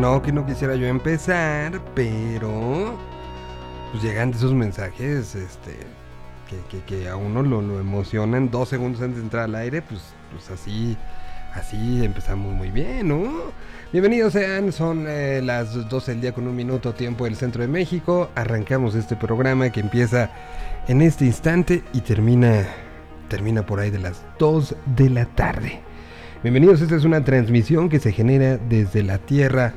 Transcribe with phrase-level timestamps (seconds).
[0.00, 2.96] No que no quisiera yo empezar, pero
[3.90, 5.76] pues llegan esos mensajes este,
[6.86, 10.00] que, a uno lo, lo, emocionan dos segundos antes de entrar al aire, pues,
[10.32, 10.96] pues así,
[11.52, 13.52] así empezamos muy bien, ¿no?
[13.92, 17.68] Bienvenidos sean, son eh, las 12 del día con un minuto tiempo del centro de
[17.68, 18.30] México.
[18.34, 20.30] Arrancamos este programa que empieza
[20.88, 22.64] en este instante y termina,
[23.28, 25.80] termina por ahí de las 2 de la tarde.
[26.42, 29.74] Bienvenidos, esta es una transmisión que se genera desde la Tierra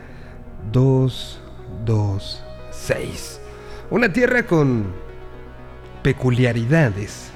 [0.71, 3.39] 226.
[3.89, 4.85] Una Tierra con
[6.01, 7.31] peculiaridades,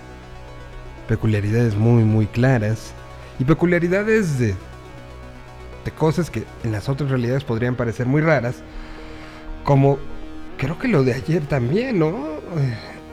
[1.08, 2.94] peculiaridades muy muy claras
[3.40, 4.56] y peculiaridades de
[5.88, 8.58] de cosas que en las otras realidades podrían parecer muy raras,
[9.64, 9.98] como
[10.58, 12.14] creo que lo de ayer también, ¿no?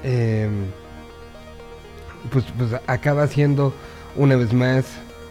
[0.03, 0.49] Eh,
[2.33, 3.73] pues, pues acaba siendo
[4.17, 4.87] una vez más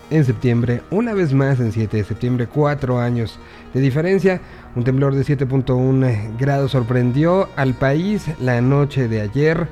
[0.10, 3.38] en septiembre, una vez más en 7 de septiembre, cuatro años
[3.74, 4.40] de diferencia.
[4.76, 9.68] Un temblor de 7.1 grados sorprendió al país la noche de ayer.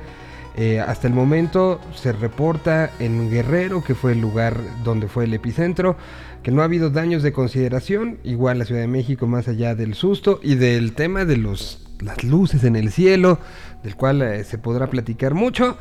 [0.54, 5.34] Eh, hasta el momento se reporta en Guerrero, que fue el lugar donde fue el
[5.34, 5.96] epicentro,
[6.44, 9.94] que no ha habido daños de consideración, igual la Ciudad de México más allá del
[9.94, 13.40] susto y del tema de los, las luces en el cielo,
[13.82, 15.76] del cual eh, se podrá platicar mucho,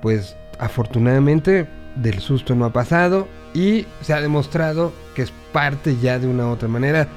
[0.00, 6.18] pues afortunadamente del susto no ha pasado y se ha demostrado que es parte ya
[6.18, 7.08] de una u otra manera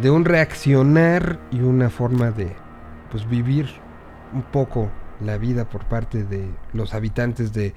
[0.00, 2.54] de un reaccionar y una forma de
[3.10, 3.66] pues vivir
[4.32, 4.90] un poco
[5.24, 7.74] la vida por parte de los habitantes de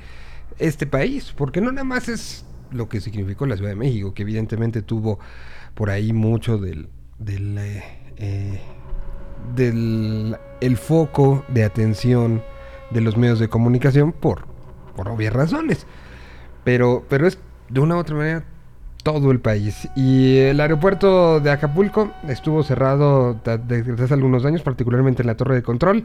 [0.59, 4.21] este país, porque no nada más es lo que significó la Ciudad de México, que
[4.21, 5.19] evidentemente tuvo
[5.73, 7.83] por ahí mucho del, del, eh,
[8.17, 8.61] eh,
[10.61, 12.43] el foco de atención
[12.91, 14.45] de los medios de comunicación por,
[14.95, 15.87] por obvias razones.
[16.63, 17.39] Pero, pero es
[17.69, 18.45] de una u otra manera
[19.03, 19.87] todo el país.
[19.95, 25.55] Y el aeropuerto de Acapulco estuvo cerrado desde hace algunos años, particularmente en la torre
[25.55, 26.03] de control.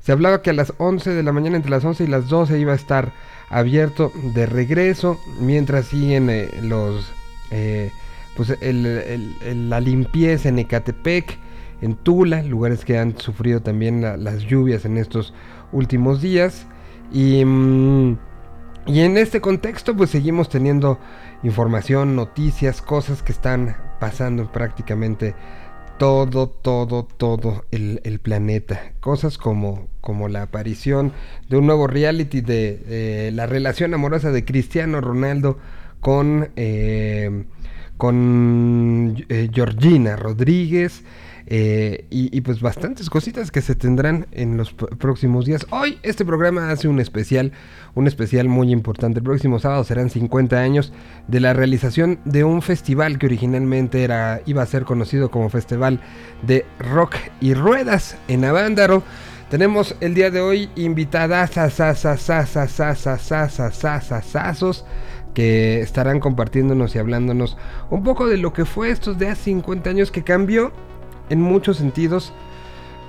[0.00, 2.58] Se hablaba que a las 11 de la mañana, entre las 11 y las 12,
[2.58, 3.12] iba a estar
[3.50, 7.10] abierto de regreso, mientras siguen eh, los,
[7.50, 7.90] eh,
[8.36, 11.38] pues la limpieza en Ecatepec,
[11.80, 15.34] en Tula, lugares que han sufrido también las lluvias en estos
[15.72, 16.66] últimos días.
[17.12, 18.16] Y, mm,
[18.88, 20.98] y en este contexto, pues seguimos teniendo
[21.42, 25.34] información, noticias, cosas que están pasando prácticamente
[25.98, 28.92] todo, todo, todo el, planeta.
[29.00, 31.12] Cosas como, como la aparición
[31.48, 35.58] de un nuevo reality de la relación amorosa de Cristiano Ronaldo
[36.00, 37.44] con, eh,
[37.96, 41.02] con eh, Georgina Rodríguez.
[41.50, 45.66] Eh, y, pues bastantes cositas que se tendrán en los próximos días.
[45.70, 47.52] Hoy este programa hace un especial,
[47.94, 49.20] un especial muy importante.
[49.20, 50.92] El próximo sábado serán 50 años
[51.26, 56.00] de la realización de un festival que originalmente era, iba a ser conocido como Festival
[56.42, 59.02] de Rock y Ruedas en Avándaro.
[59.48, 61.56] Tenemos el día de hoy invitadas
[65.32, 67.56] que estarán compartiéndonos y hablándonos
[67.88, 70.72] un poco de lo que fue estos de hace 50 años que cambió
[71.30, 72.32] en muchos sentidos,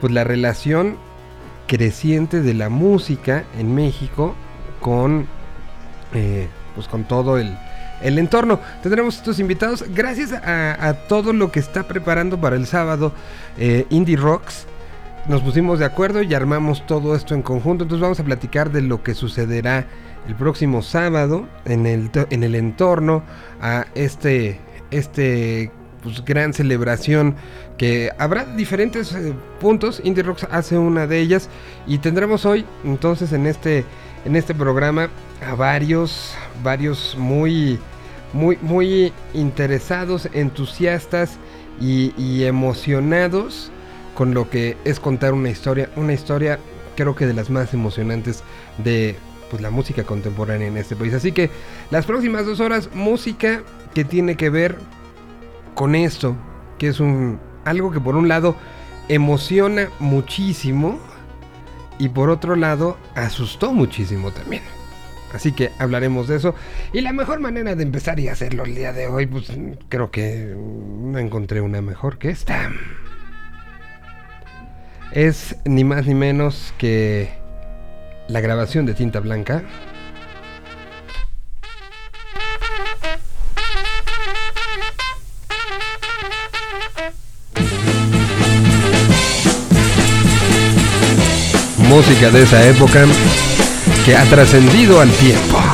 [0.01, 0.97] pues la relación
[1.67, 4.35] creciente de la música en México
[4.81, 5.27] con,
[6.13, 7.55] eh, pues con todo el,
[8.01, 8.59] el, entorno.
[8.81, 13.13] Tendremos estos invitados gracias a, todo lo que está preparando para el sábado
[13.57, 14.65] eh, Indie Rocks.
[15.27, 17.83] Nos pusimos de acuerdo y armamos todo esto en conjunto.
[17.83, 19.85] Entonces vamos a platicar de lo que sucederá
[20.27, 23.23] el próximo sábado en el, en el entorno
[23.61, 24.59] a este,
[24.89, 25.71] este
[26.03, 27.35] pues, gran celebración
[27.77, 30.01] que habrá diferentes eh, puntos.
[30.03, 31.49] Indie Rocks hace una de ellas
[31.87, 33.85] y tendremos hoy entonces en este
[34.25, 35.09] en este programa
[35.47, 37.79] a varios varios muy
[38.33, 41.37] muy muy interesados, entusiastas
[41.81, 43.71] y, emocionados
[44.15, 46.59] con lo que es contar una historia, una historia
[46.97, 48.43] creo que de las más emocionantes
[48.83, 49.15] de
[49.49, 51.13] pues la música contemporánea en este país.
[51.13, 51.49] Así que
[51.89, 53.63] las próximas dos horas música
[53.93, 54.77] que tiene que ver
[55.79, 56.35] con esto,
[56.77, 58.57] que es un algo que por un lado
[59.07, 60.99] emociona muchísimo
[61.97, 64.61] y por otro lado asustó muchísimo también.
[65.33, 66.53] Así que hablaremos de eso.
[66.91, 69.53] Y la mejor manera de empezar y hacerlo el día de hoy, pues
[69.87, 72.71] creo que no encontré una mejor que esta.
[75.13, 77.29] Es ni más ni menos que
[78.27, 79.63] la grabación de tinta blanca
[91.89, 93.05] música de esa época
[94.05, 95.68] que ha trascendido al tiempo.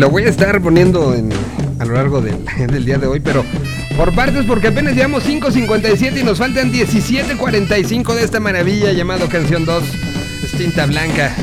[0.00, 1.14] Lo voy a estar poniendo
[1.78, 3.44] a lo largo del, del día de hoy, pero
[3.98, 9.66] por partes porque apenas llevamos 5.57 y nos faltan 17.45 de esta maravilla llamado Canción
[9.66, 9.84] 2,
[10.56, 11.36] Tinta Blanca.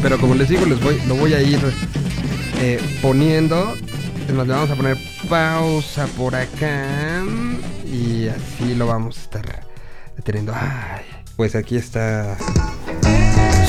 [0.00, 1.58] Pero como les digo, les voy, lo voy a ir
[2.60, 3.74] eh, poniendo.
[4.28, 4.96] Es más, le vamos a poner
[5.28, 7.24] pausa por acá.
[7.84, 9.66] Y así lo vamos a estar
[10.16, 10.54] deteniendo.
[11.36, 12.36] Pues aquí está.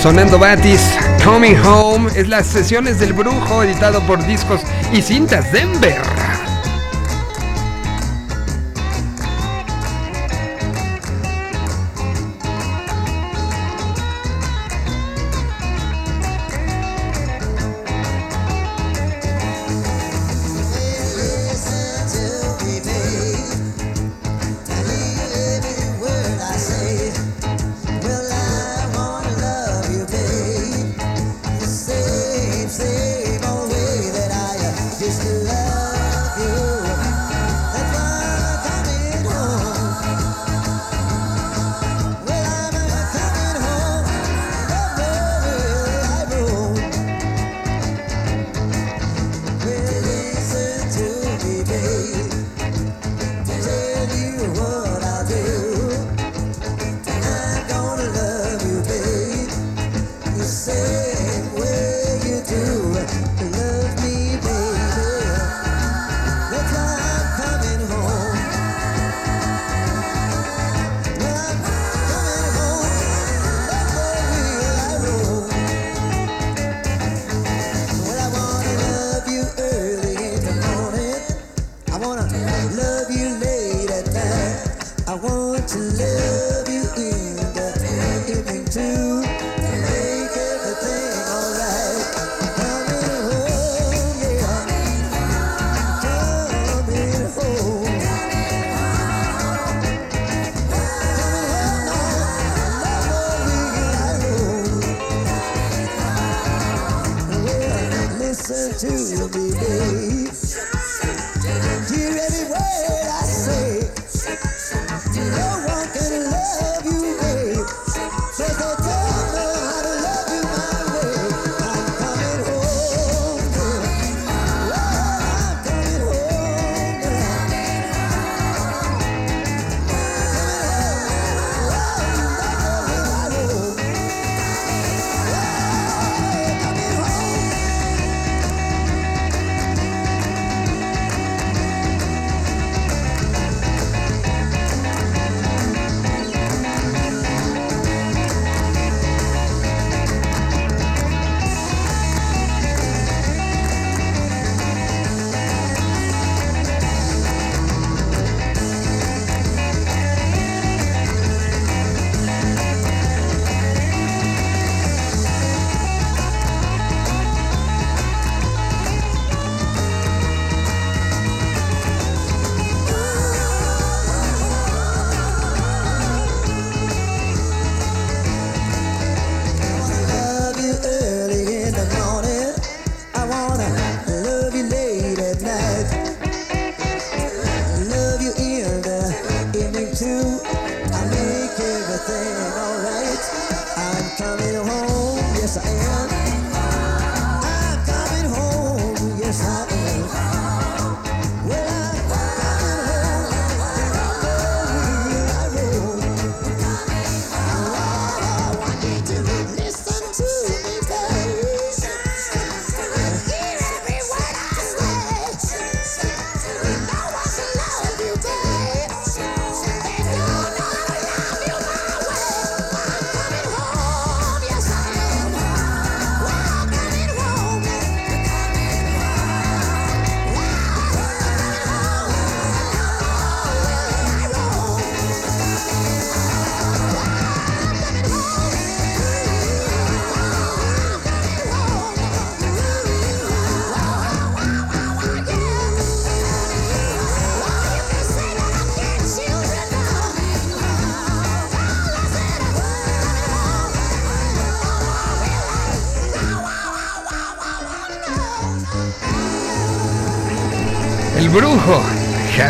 [0.02, 6.02] Sonando Batis, Coming Home, es las sesiones del brujo editado por Discos y Cintas Denver.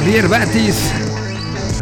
[0.01, 0.91] Javier Batis.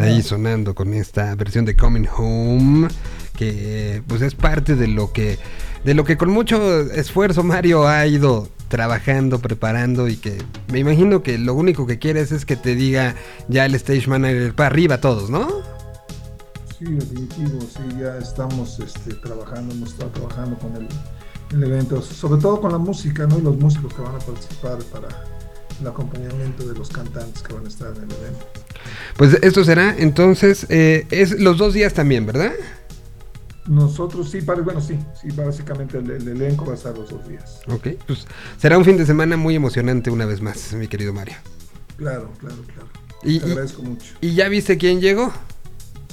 [0.02, 2.90] Ahí sonando con esta versión de Coming Home
[3.38, 5.40] que pues es parte de lo que
[5.86, 11.24] de lo que con mucho esfuerzo Mario ha ido trabajando, preparando y que me imagino
[11.24, 13.16] que lo único que quieres es que te diga
[13.48, 15.48] ya el stage manager para arriba todos, ¿no?
[16.78, 20.88] Sí, definitivo, sí, ya estamos este, trabajando, hemos estado trabajando con el,
[21.52, 23.40] el, evento, sobre todo con la música, ¿no?
[23.40, 25.08] Y los músicos que van a participar para
[25.82, 28.46] el acompañamiento de los cantantes que van a estar en el evento.
[29.18, 32.52] Pues esto será entonces, eh, es los dos días también, ¿verdad?
[33.68, 37.62] Nosotros sí, bueno, sí, sí, básicamente el, el, elenco va a estar los dos días.
[37.68, 38.26] Ok, pues
[38.58, 41.36] será un fin de semana muy emocionante una vez más, mi querido Mario.
[41.98, 42.90] Claro, claro, claro.
[43.22, 44.16] Y, Te agradezco mucho.
[44.22, 45.32] ¿Y ya viste quién llegó?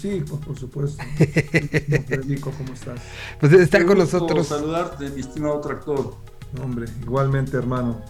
[0.00, 1.02] Sí, pues por supuesto.
[1.16, 3.00] Federico, ¿cómo estás?
[3.40, 4.48] Pues está con nosotros.
[4.48, 6.14] saludarte, mi estimado tractor.
[6.62, 8.02] Hombre, igualmente, hermano.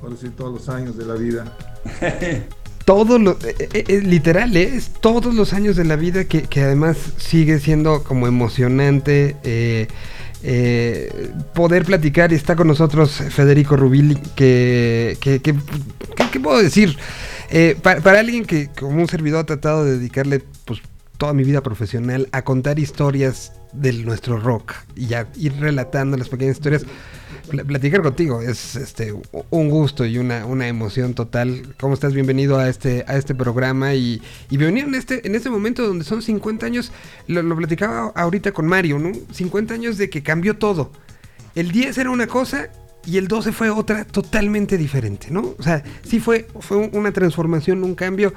[0.00, 1.56] Por decir todos los años de la vida.
[2.84, 4.74] todos los, eh, eh, literal, ¿eh?
[4.74, 9.36] es todos los años de la vida que, que además sigue siendo como emocionante
[11.54, 16.96] poder platicar y está con nosotros Federico Rubil, que, ¿qué puedo decir?
[17.82, 20.80] Para, alguien que como un servidor ha tratado de dedicarle pues
[21.18, 26.30] toda mi vida profesional a contar historias de nuestro rock y ya ir relatando las
[26.30, 26.86] pequeñas historias
[27.50, 29.12] platicar contigo es este
[29.50, 31.74] un gusto y una, una emoción total.
[31.78, 32.14] ¿Cómo estás?
[32.14, 36.04] Bienvenido a este, a este programa y, y bienvenido en este, en este momento donde
[36.04, 36.92] son 50 años,
[37.26, 39.12] lo, lo, platicaba ahorita con Mario, ¿no?
[39.32, 40.92] 50 años de que cambió todo.
[41.54, 42.70] El 10 era una cosa
[43.04, 45.54] y el 12 fue otra totalmente diferente, ¿no?
[45.58, 48.32] O sea, sí fue, fue una transformación, un cambio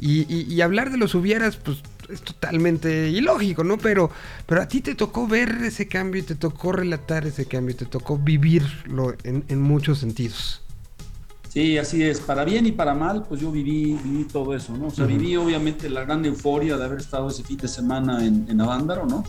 [0.00, 3.78] y, y, y hablar de los hubieras, pues es totalmente ilógico, ¿no?
[3.78, 4.10] Pero,
[4.46, 7.78] pero a ti te tocó ver ese cambio y te tocó relatar ese cambio y
[7.78, 10.62] te tocó vivirlo en, en, muchos sentidos.
[11.48, 12.20] Sí, así es.
[12.20, 14.88] Para bien y para mal, pues yo viví, viví todo eso, ¿no?
[14.88, 15.18] O sea, uh -huh.
[15.18, 19.06] viví obviamente la gran euforia de haber estado ese fin de semana en, en Avándaro,
[19.06, 19.24] ¿no?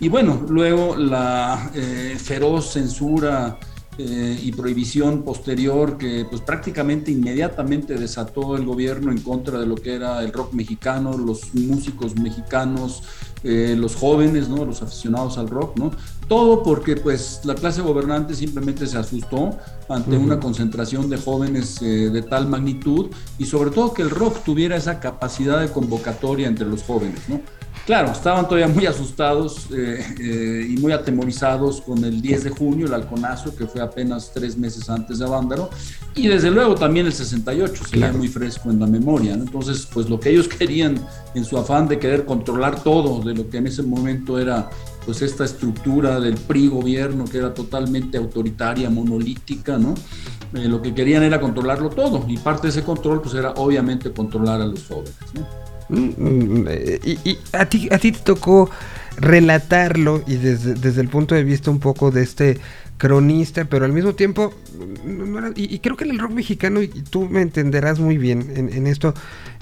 [0.00, 3.58] Y bueno, luego la eh, feroz censura
[3.96, 9.76] eh, y prohibición posterior que pues prácticamente inmediatamente desató el gobierno en contra de lo
[9.76, 13.02] que era el rock mexicano, los músicos mexicanos,
[13.44, 14.64] eh, los jóvenes, ¿no?
[14.64, 15.92] los aficionados al rock, ¿no?
[16.28, 20.24] Todo porque pues la clase gobernante simplemente se asustó ante uh -huh.
[20.24, 24.76] una concentración de jóvenes eh, de tal magnitud y sobre todo que el rock tuviera
[24.76, 27.40] esa capacidad de convocatoria entre los jóvenes, ¿no?
[27.86, 32.86] Claro, estaban todavía muy asustados eh, eh, y muy atemorizados con el 10 de junio,
[32.86, 35.68] el halconazo, que fue apenas tres meses antes de Avándaro,
[36.14, 38.16] y desde luego también el 68, se claro.
[38.16, 39.36] muy fresco en la memoria.
[39.36, 39.44] ¿no?
[39.44, 40.98] Entonces, pues lo que ellos querían
[41.34, 44.70] en su afán de querer controlar todo de lo que en ese momento era
[45.04, 49.92] pues esta estructura del PRI gobierno que era totalmente autoritaria, monolítica, ¿no?
[50.54, 54.10] Eh, lo que querían era controlarlo todo y parte de ese control pues era obviamente
[54.10, 55.73] controlar a los jóvenes, ¿no?
[55.94, 58.70] Y, y a, ti, a ti te tocó
[59.16, 62.58] relatarlo y desde, desde, el punto de vista un poco de este
[62.96, 64.54] cronista, pero al mismo tiempo,
[65.56, 69.14] y, creo que en el rock mexicano, y tú me entenderás muy bien en, esto,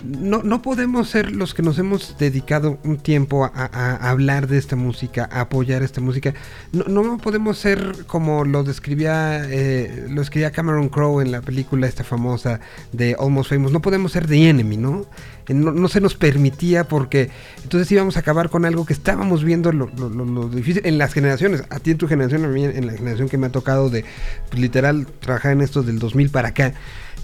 [0.04, 4.76] no, no, podemos ser los que nos hemos dedicado un tiempo a, hablar de esta
[4.76, 6.34] música, a apoyar esta música,
[6.72, 11.86] no, no podemos ser como lo describía, eh, lo escribía Cameron Crowe en la película
[11.86, 12.60] esta famosa
[12.92, 15.06] de Almost Famous, no podemos ser The Enemy, ¿no?
[15.48, 17.30] No, no, se nos permitía porque
[17.62, 21.64] entonces íbamos a acabar con algo que estábamos viendo lo, lo, difícil en las generaciones,
[21.68, 24.04] a ti en tu generación, a mí en la generación que me ha tocado de
[24.48, 26.74] pues, literal trabajar en esto del 2000 para acá.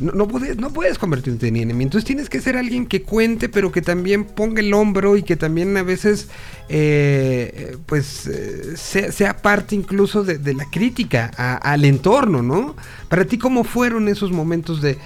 [0.00, 1.84] No, no, puedes, no puedes convertirte en enemy.
[1.84, 5.36] Entonces tienes que ser alguien que cuente, pero que también ponga el hombro y que
[5.36, 6.28] también a veces,
[6.68, 11.26] eh, pues, eh, sea, parte incluso de, la crítica
[11.62, 12.76] al entorno, ¿no?
[13.08, 14.98] Para ti, ¿cómo fueron esos momentos de,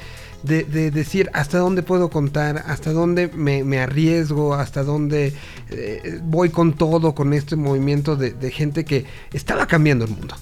[0.43, 5.35] de, de, decir hasta dónde puedo contar, hasta dónde me, me arriesgo, hasta dónde
[5.71, 10.35] eh, voy con todo, con este movimiento de, de, gente que estaba cambiando el mundo.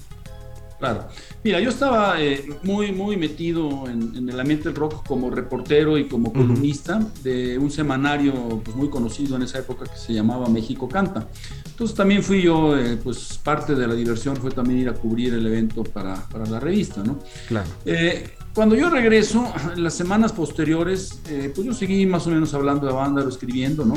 [0.81, 1.07] Claro.
[1.43, 5.95] Mira, yo estaba eh, muy, muy metido en, en, el ambiente del rock como reportero
[5.95, 7.21] y como columnista uh -huh.
[7.21, 11.27] de un semanario pues, muy conocido en esa época que se llamaba México Canta.
[11.67, 15.35] Entonces también fui yo, eh, pues parte de la diversión fue también ir a cubrir
[15.35, 17.19] el evento para, para la revista, ¿no?
[17.47, 17.69] Claro.
[17.85, 22.87] Eh, cuando yo regreso, las semanas posteriores, eh, pues yo seguí más o menos hablando
[22.87, 23.95] de banda, escribiendo, ¿no?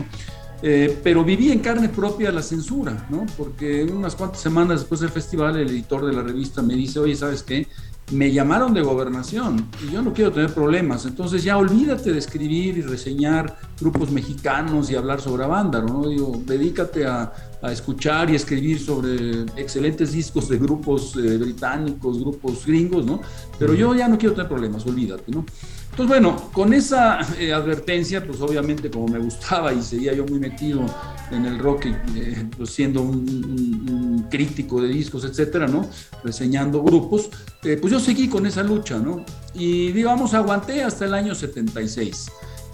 [0.63, 3.27] Eh, pero viví en carne propia la censura, ¿no?
[3.37, 7.15] Porque unas cuantas semanas después del festival, el editor de la revista me dice, oye,
[7.15, 7.67] ¿sabes qué?
[8.13, 12.77] Me llamaron de gobernación y yo no quiero tener problemas, entonces ya olvídate de escribir
[12.77, 16.07] y reseñar grupos mexicanos y hablar sobre banda, ¿no?
[16.09, 17.33] Digo, dedícate a,
[17.65, 23.23] a escuchar y escribir sobre excelentes discos de grupos eh, británicos, grupos gringos, ¿no?
[23.59, 25.47] Pero yo ya no quiero tener problemas, olvídate, ¿no?
[25.95, 30.41] Entonces, bueno, con esa eh, advertencia, pues obviamente como me gustaba y seguía yo muy
[30.41, 30.85] metido
[31.31, 35.89] en el rock, eh, pues siendo un, crítico de discos, etcétera, ¿no?
[36.25, 37.31] Reseñando grupos,
[37.63, 39.25] pues yo seguí con esa lucha, ¿no?
[39.55, 42.27] Y digamos, aguanté hasta el año 76.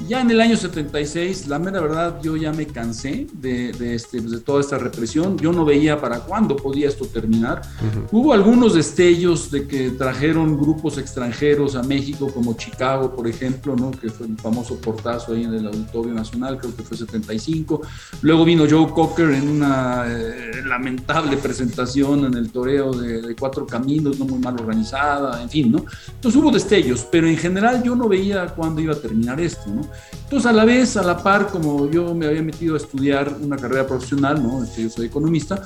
[0.09, 4.41] Ya en el año 76, la mera verdad, yo ya me cansé de, este, de
[4.41, 5.37] toda esta represión.
[5.39, 7.63] Yo no veía para cuándo podía esto terminar.
[8.11, 13.91] Hubo algunos destellos de que trajeron grupos extranjeros a México, como Chicago, por ejemplo, ¿no?
[13.91, 17.83] que fue el famoso portazo ahí en el Auditorio Nacional, creo que fue 75.
[18.23, 23.67] Luego vino Joe Cocker en una eh, lamentable presentación en el toreo de, de, Cuatro
[23.67, 25.85] Caminos, no muy mal organizada, en fin, ¿no?
[26.15, 29.90] Entonces hubo destellos, pero en general yo no veía cuándo iba a terminar esto, ¿no?
[30.25, 33.57] Entonces, a la vez, a la par, como yo me había metido a estudiar una
[33.57, 34.65] carrera profesional, ¿no?
[34.77, 35.63] Yo soy economista,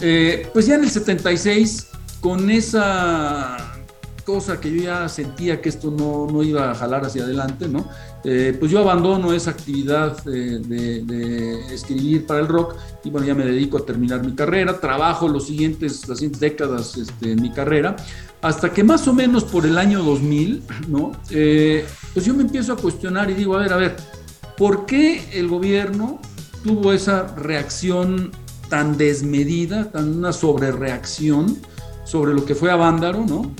[0.00, 1.88] eh, pues ya en el 76,
[2.20, 3.56] con esa
[4.22, 7.88] cosa que yo ya sentía que esto no, no iba a jalar hacia adelante, ¿no?
[8.24, 13.34] Eh, pues yo abandono esa actividad de, de, escribir para el rock y bueno, ya
[13.34, 17.50] me dedico a terminar mi carrera, trabajo los siguientes, las siguientes décadas este, en mi
[17.50, 17.96] carrera,
[18.40, 21.12] hasta que más o menos por el año 2000, ¿no?
[21.30, 23.96] Eh, pues yo me empiezo a cuestionar y digo, a ver, a ver,
[24.56, 26.20] ¿por qué el gobierno
[26.62, 28.30] tuvo esa reacción
[28.68, 31.58] tan desmedida, tan una sobrereacción
[32.04, 33.52] sobre lo que fue a Vándaro, ¿no?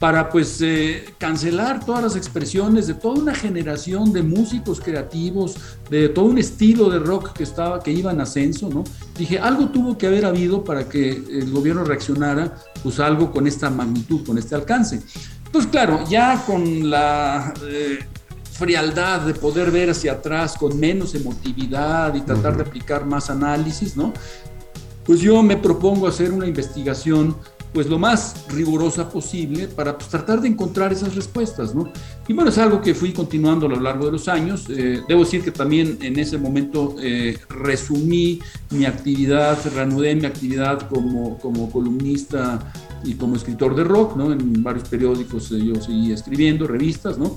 [0.00, 5.56] Para pues eh, cancelar todas las expresiones de toda una generación de músicos creativos,
[5.90, 8.82] de todo un estilo de rock que estaba, que iba en ascenso, ¿no?
[9.18, 13.68] Dije, algo tuvo que haber habido para que el gobierno reaccionara, pues algo con esta
[13.68, 15.02] magnitud, con este alcance.
[15.52, 17.98] Pues claro, ya con la eh,
[18.52, 23.98] frialdad de poder ver hacia atrás con menos emotividad y tratar de aplicar más análisis,
[23.98, 24.14] ¿no?
[25.04, 27.36] Pues yo me propongo hacer una investigación
[27.72, 31.90] pues lo más rigurosa posible para pues, tratar de encontrar esas respuestas, ¿no?
[32.26, 34.66] Y bueno, es algo que fui continuando a lo largo de los años.
[34.68, 40.88] Eh, debo decir que también en ese momento eh, resumí mi actividad, reanudé mi actividad
[40.88, 42.72] como, como columnista
[43.04, 44.32] y como escritor de rock, ¿no?
[44.32, 47.36] En varios periódicos eh, yo seguí escribiendo, revistas, ¿no?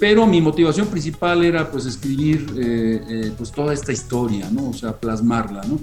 [0.00, 2.46] Pero mi motivación principal era pues escribir
[3.36, 4.70] pues toda esta historia, ¿no?
[4.70, 5.80] O sea, plasmarla, ¿no?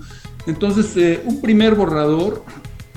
[0.48, 2.46] Entonces, un primer borrador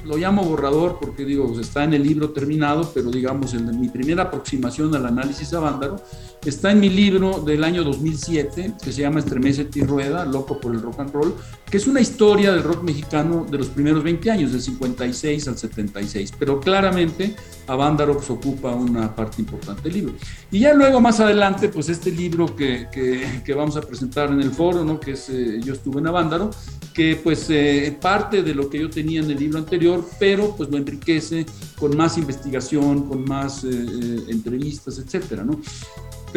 [0.04, 4.24] lo llamo borrador porque digo, está en el libro terminado, pero digamos, en mi primera
[4.24, 5.96] aproximación al análisis a Vándaro
[6.44, 10.74] está en mi libro del año 2007, que se llama Estremece y Rueda, Loco por
[10.74, 11.34] el Rock and Roll,
[11.70, 15.58] que es una historia del rock mexicano de los primeros 20 años, del 56 al
[15.58, 20.14] 76, pero claramente Avándaro pues, ocupa una parte importante del libro.
[20.50, 24.50] Y ya luego más adelante, pues este libro que, que, vamos a presentar en el
[24.52, 25.00] foro, ¿no?
[25.00, 26.50] que es eh, Yo estuve en Avándaro,
[26.94, 30.70] que pues eh, parte de lo que yo tenía en el libro anterior, pero pues
[30.70, 31.44] lo enriquece
[31.78, 35.60] con más investigación, con más eh, entrevistas, etcétera, ¿no?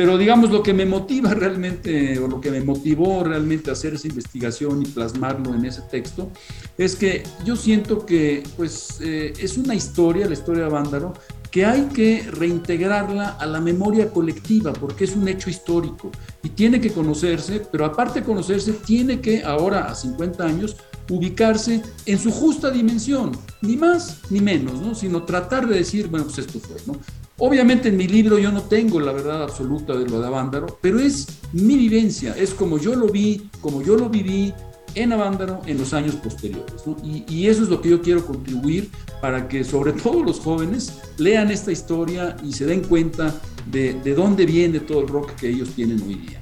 [0.01, 3.93] Pero digamos, lo que me motiva realmente, o lo que me motivó realmente a hacer
[3.93, 6.31] esa investigación y plasmarlo en ese texto,
[6.75, 11.13] es que yo siento que pues, eh, es una historia, la historia de Vándaro,
[11.51, 16.09] que hay que reintegrarla a la memoria colectiva, porque es un hecho histórico
[16.41, 20.77] y tiene que conocerse, pero aparte de conocerse, tiene que ahora, a 50 años,
[21.11, 24.95] ubicarse en su justa dimensión, ni más ni menos, ¿no?
[24.95, 26.99] sino tratar de decir, bueno, pues esto fue, ¿no?
[27.43, 30.99] Obviamente en mi libro yo no tengo la verdad absoluta de lo de Avándaro, pero
[30.99, 34.53] es mi vivencia, es como yo lo vi, como yo lo viví
[34.93, 36.83] en Avándaro en los años posteriores.
[37.03, 41.49] Y, eso es lo que yo quiero contribuir para que sobre todo los jóvenes lean
[41.49, 43.33] esta historia y se den cuenta
[43.71, 46.39] de, de dónde viene todo el rock que ellos tienen hoy día.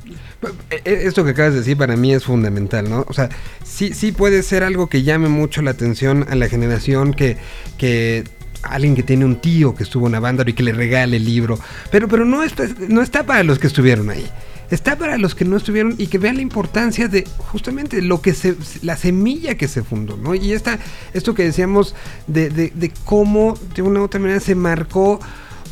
[0.69, 3.05] E, e, esto que acabas de decir para mí es fundamental, ¿no?
[3.07, 3.29] O sea,
[3.63, 7.37] sí, sí puede ser algo que llame mucho la atención a la generación que,
[7.77, 8.25] que
[8.63, 11.59] alguien que tiene un tío que estuvo en Avándaro y que le regale el libro.
[11.91, 14.29] Pero, pero no, está, no está para los que estuvieron ahí.
[14.69, 18.33] Está para los que no estuvieron y que vean la importancia de justamente lo que
[18.33, 20.35] se, la semilla que se fundó, ¿no?
[20.35, 20.77] Y esta,
[21.13, 21.95] esto que decíamos
[22.27, 25.19] de, de, de cómo de una u otra manera se marcó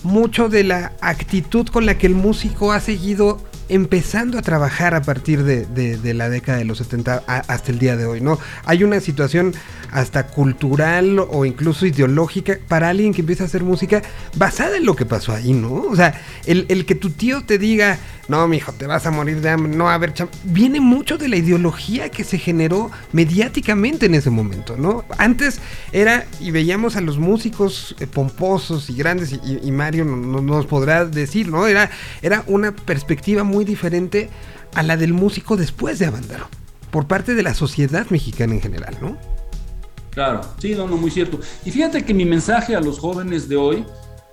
[0.01, 5.01] mucho de la actitud con la que el músico ha seguido empezando a trabajar a
[5.01, 8.39] partir de, la década de los 70 hasta el día de hoy, ¿no?
[8.65, 9.53] Hay una situación
[9.91, 14.01] hasta cultural o incluso ideológica para alguien que empieza a hacer música
[14.35, 15.73] basada en lo que pasó ahí, ¿no?
[15.73, 19.41] O sea, el, el que tu tío te diga, no, mijo, te vas a morir
[19.41, 20.13] de hambre, no, a ver,
[20.43, 25.05] viene mucho de la ideología que se generó mediáticamente en ese momento, ¿no?
[25.17, 25.59] Antes
[25.93, 31.47] era, y veíamos a los músicos eh, pomposos y grandes, y, Mario nos podrá decir,
[31.47, 31.67] ¿no?
[31.67, 31.89] Era,
[32.21, 34.29] era una perspectiva muy diferente
[34.75, 36.49] a la del músico después de Abandero,
[36.91, 39.17] por parte de la sociedad mexicana en general, ¿no?
[40.11, 41.39] Claro, sí, no, no, muy cierto.
[41.63, 43.85] Y fíjate que mi mensaje a los jóvenes de hoy,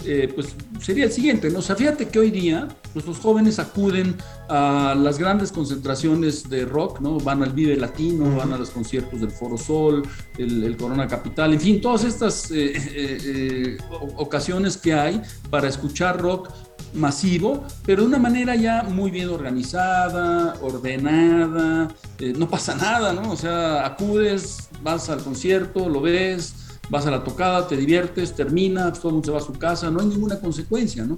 [0.06, 1.60] eh, pues sería el siguiente, ¿no?
[1.60, 4.16] O sea, fíjate que hoy día, pues los jóvenes acuden
[4.48, 7.18] a las grandes concentraciones de rock, ¿no?
[7.18, 10.02] Van al Vive Latino, van a los conciertos del Foro Sol,
[10.38, 13.78] el, Corona Capital, en fin, todas estas eh, eh,
[14.16, 16.50] ocasiones que hay para escuchar rock
[16.92, 21.88] masivo, pero de una manera ya muy bien organizada, ordenada,
[22.36, 23.32] no pasa nada, ¿no?
[23.32, 28.92] O sea, acudes, vas al concierto, lo ves, vas a la tocada, te diviertes, termina,
[28.92, 31.16] todo el mundo se va a su casa, no hay ninguna consecuencia, ¿no?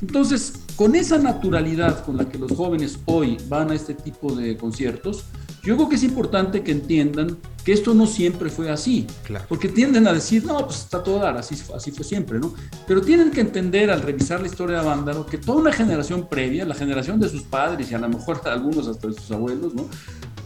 [0.00, 4.56] Entonces, con esa naturalidad con la que los jóvenes hoy van a este tipo de
[4.56, 5.24] conciertos,
[5.62, 9.06] yo creo que es importante que entiendan que esto no siempre fue así,
[9.48, 12.52] porque tienden a decir, no, pues está todo dar, así, así fue siempre, ¿no?
[12.86, 16.66] Pero tienen que entender al revisar la historia de Vándaro que toda una generación previa,
[16.66, 19.86] la generación de sus padres y a lo mejor algunos hasta de sus abuelos, ¿no?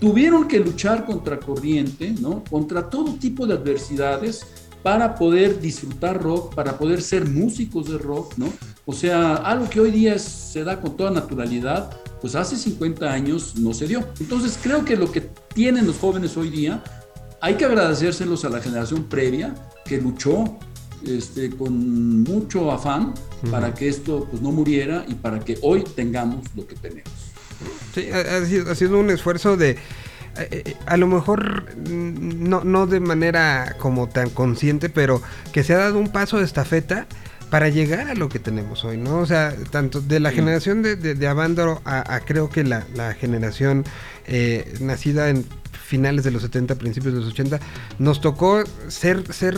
[0.01, 2.45] Tuvieron que luchar contra corriente, ¿no?
[2.49, 4.47] Contra todo tipo de adversidades
[4.83, 8.53] para poder disfrutar rock, para poder ser músicos de rock, ¿no?
[8.87, 13.57] O sea, algo que hoy día se da con toda naturalidad, pues hace 50 años
[13.57, 14.07] no se dio.
[14.21, 15.21] Entonces creo que lo que
[15.55, 16.83] tienen los jóvenes hoy día,
[17.41, 20.59] hay que agradecérselos a la generación previa que luchó
[21.07, 23.15] este, con mucho afán
[23.51, 27.13] para que esto pues, no muriera y para que hoy tengamos lo que tenemos.
[27.95, 29.77] Sí, ha sido un esfuerzo de
[30.87, 35.23] a lo mejor mm, no, no de manera como tan consciente, pero
[35.53, 37.07] que se ha dado un paso de estafeta
[37.51, 39.19] para llegar a lo que tenemos hoy, ¿no?
[39.19, 42.83] O sea, tanto de la generación de, de, a, creo que la,
[43.19, 43.85] generación
[44.27, 45.47] eh, nacida en
[45.89, 47.61] finales de los 70, principios de los 80,
[47.99, 49.57] nos tocó ser, ser,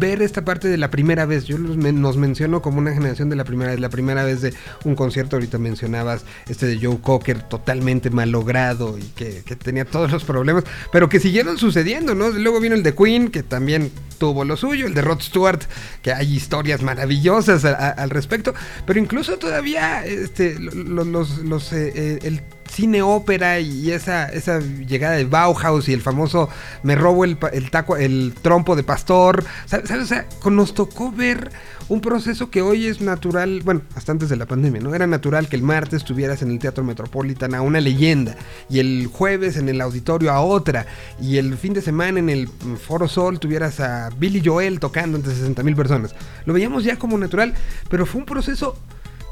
[0.00, 1.44] ver esta parte de la primera vez.
[1.44, 4.54] Yo nos menciono como una generación de la primera vez, la primera vez de
[4.84, 10.24] un concierto, ahorita mencionabas este de Joe Cocker, totalmente malogrado y que, tenía todos los
[10.24, 12.30] problemas, pero que siguieron sucediendo, ¿no?
[12.30, 15.60] Luego vino el de Queen, que también tuvo lo suyo, el de Rod Stewart,
[16.00, 18.54] que hay historias maravillosas al respecto,
[18.86, 22.40] pero incluso todavía este, los, los, eh, eh, el
[22.74, 26.48] cine ópera y esa, esa llegada de Bauhaus y el famoso
[26.82, 29.44] me robo el, el taco, el trompo de pastor.
[29.66, 29.90] ¿Sabes?
[29.90, 31.52] O sea, nos tocó ver
[31.88, 34.94] un proceso que hoy es natural, bueno, hasta antes de la pandemia, ¿no?
[34.94, 38.36] Era natural que el martes estuvieras en el Teatro Metropolitan a una leyenda
[38.70, 40.86] y el jueves en el auditorio a otra
[41.20, 45.34] y el fin de semana en el Foro Sol tuvieras a Billy Joel tocando entre
[45.34, 46.14] 60 mil personas.
[46.46, 47.54] Lo veíamos ya como natural,
[47.88, 48.76] pero fue un proceso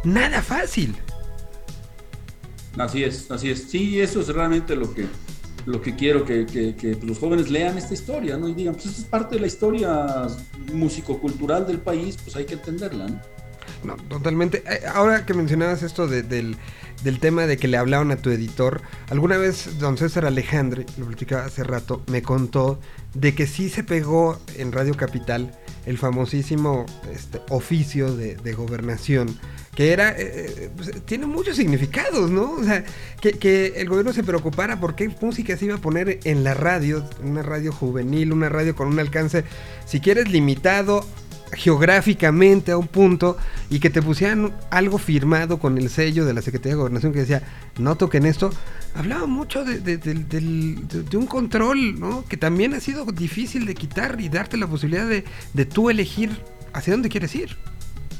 [0.05, 0.97] nada fácil.
[2.79, 3.65] Así es, así es.
[3.65, 5.07] Sí, eso es realmente lo que,
[5.67, 8.49] lo que quiero que, los jóvenes lean esta historia, ¿no?
[8.49, 10.27] Y digan, pues esta es parte de la historia
[10.73, 13.21] músico-cultural del país, pues hay que entenderla, ¿no?
[13.85, 14.63] No, totalmente.
[14.67, 16.57] Eh, ahora que mencionabas esto del,
[17.03, 18.81] del, tema de que le hablaron a tu editor,
[19.11, 22.79] alguna vez don César Alejandre, lo platicaba hace rato, me contó
[23.15, 29.37] de que sí se pegó en Radio Capital el famosísimo este, oficio de, gobernación
[29.75, 32.53] que era, eh, eh, pues, tiene muchos significados, ¿no?
[32.53, 32.85] O sea,
[33.21, 37.03] que, el gobierno se preocupara por qué música se iba a poner en la radio,
[37.23, 39.45] una radio juvenil, una radio con un alcance,
[39.87, 41.07] si quieres, limitado
[41.53, 43.37] geográficamente a un punto
[43.71, 47.21] y que te pusieran algo firmado con el sello de la Secretaría de Gobernación que
[47.21, 47.43] decía,
[47.79, 48.51] no toquen esto,
[48.95, 52.25] hablaba mucho de, de, un control, ¿no?
[52.27, 56.31] Que también ha sido difícil de quitar y darte la posibilidad de, de tú elegir
[56.73, 57.57] hacia dónde quieres ir.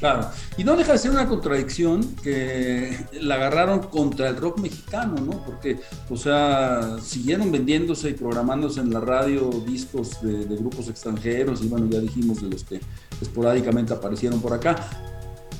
[0.03, 5.15] Claro, y no deja de ser una contradicción que la agarraron contra el rock mexicano,
[5.15, 5.45] ¿no?
[5.45, 11.69] Porque, o sea, siguieron vendiéndose y programándose en la radio discos de, grupos extranjeros y
[11.69, 12.81] bueno, ya dijimos de los que
[13.21, 14.75] esporádicamente aparecieron por acá.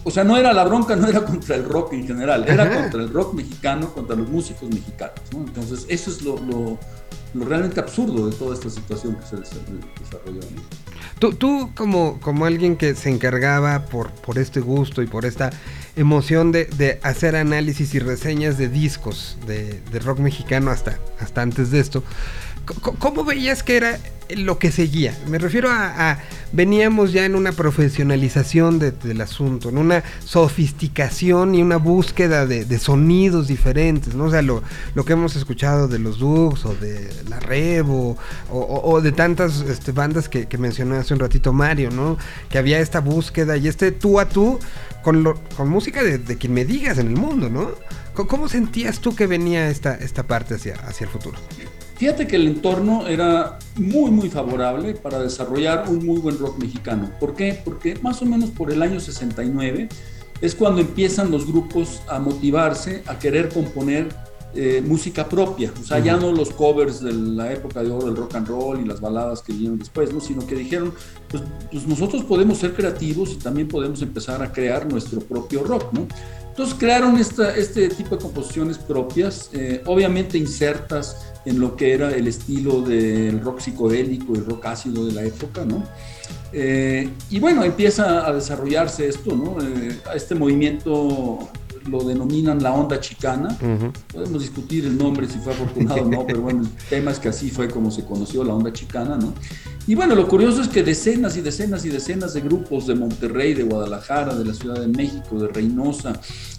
[0.04, 3.02] O sea, no era la bronca, no era contra el rock en general, era contra
[3.02, 5.40] el rock mexicano, contra los músicos mexicanos, ¿no?
[5.40, 6.78] Entonces, eso es lo, lo,
[7.46, 10.42] realmente absurdo de toda esta situación que se desarrolló.
[10.56, 10.84] ¿no?
[11.32, 15.52] Tú, como, como alguien que se encargaba por, por este gusto y por esta
[15.96, 21.72] emoción de, hacer análisis y reseñas de discos de, de, rock mexicano hasta, hasta antes
[21.72, 22.04] de esto,
[23.00, 24.00] ¿cómo veías que era
[24.36, 25.18] lo que seguía.
[25.28, 26.18] Me refiero a,
[26.52, 33.48] veníamos ya en una profesionalización del asunto, en una sofisticación y una búsqueda de, sonidos
[33.48, 34.26] diferentes, ¿no?
[34.26, 34.64] O sea, lo,
[35.06, 38.18] que hemos escuchado de los Dugs o de La Revo
[38.52, 42.18] o, de tantas este, bandas que, que, mencioné hace un ratito Mario, ¿no?
[42.50, 44.60] Que había esta búsqueda y este tú a tú
[45.02, 45.24] con,
[45.68, 47.72] música de, quien me digas en el mundo, ¿no?
[48.14, 51.38] ¿Cómo sentías tú que venía esta, esta parte hacia, hacia el futuro?
[51.96, 57.12] Fíjate que el entorno era muy, muy favorable para desarrollar un muy buen rock mexicano.
[57.20, 57.60] ¿Por qué?
[57.64, 59.90] Porque más o menos por el año 69
[60.42, 64.10] es cuando empiezan los grupos a motivarse, a querer componer
[64.56, 68.16] eh, música propia, o sea, ya no los covers de la época de oro del
[68.16, 70.20] rock and roll y las baladas que vinieron después, ¿no?
[70.20, 70.94] sino que dijeron,
[71.28, 75.92] pues, pues, nosotros podemos ser creativos y también podemos empezar a crear nuestro propio rock,
[75.94, 76.08] ¿no?
[76.54, 82.12] Entonces crearon esta, este tipo de composiciones propias, eh, obviamente insertas en lo que era
[82.12, 85.84] el estilo del rock psicodélico y rock ácido de la época, ¿no?
[86.52, 89.58] Eh, y bueno, empieza a desarrollarse esto, ¿no?
[90.14, 91.40] este movimiento
[91.90, 93.58] lo denominan la onda chicana.
[94.14, 97.30] Podemos discutir el nombre, si fue afortunado o no, pero bueno, el tema es que
[97.30, 99.34] así fue como se conoció la onda chicana, ¿no?
[99.86, 103.54] Y bueno, lo curioso es que decenas y decenas y decenas de grupos de Monterrey,
[103.54, 106.14] de Guadalajara, de la Ciudad de México, de Reynosa,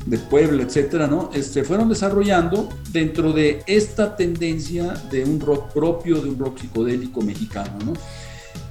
[0.04, 1.30] de Puebla, etcétera, ¿no?
[1.32, 7.22] Este, fueron desarrollando dentro de esta tendencia de un rock propio, de un rock psicodélico
[7.22, 7.94] mexicano, ¿no?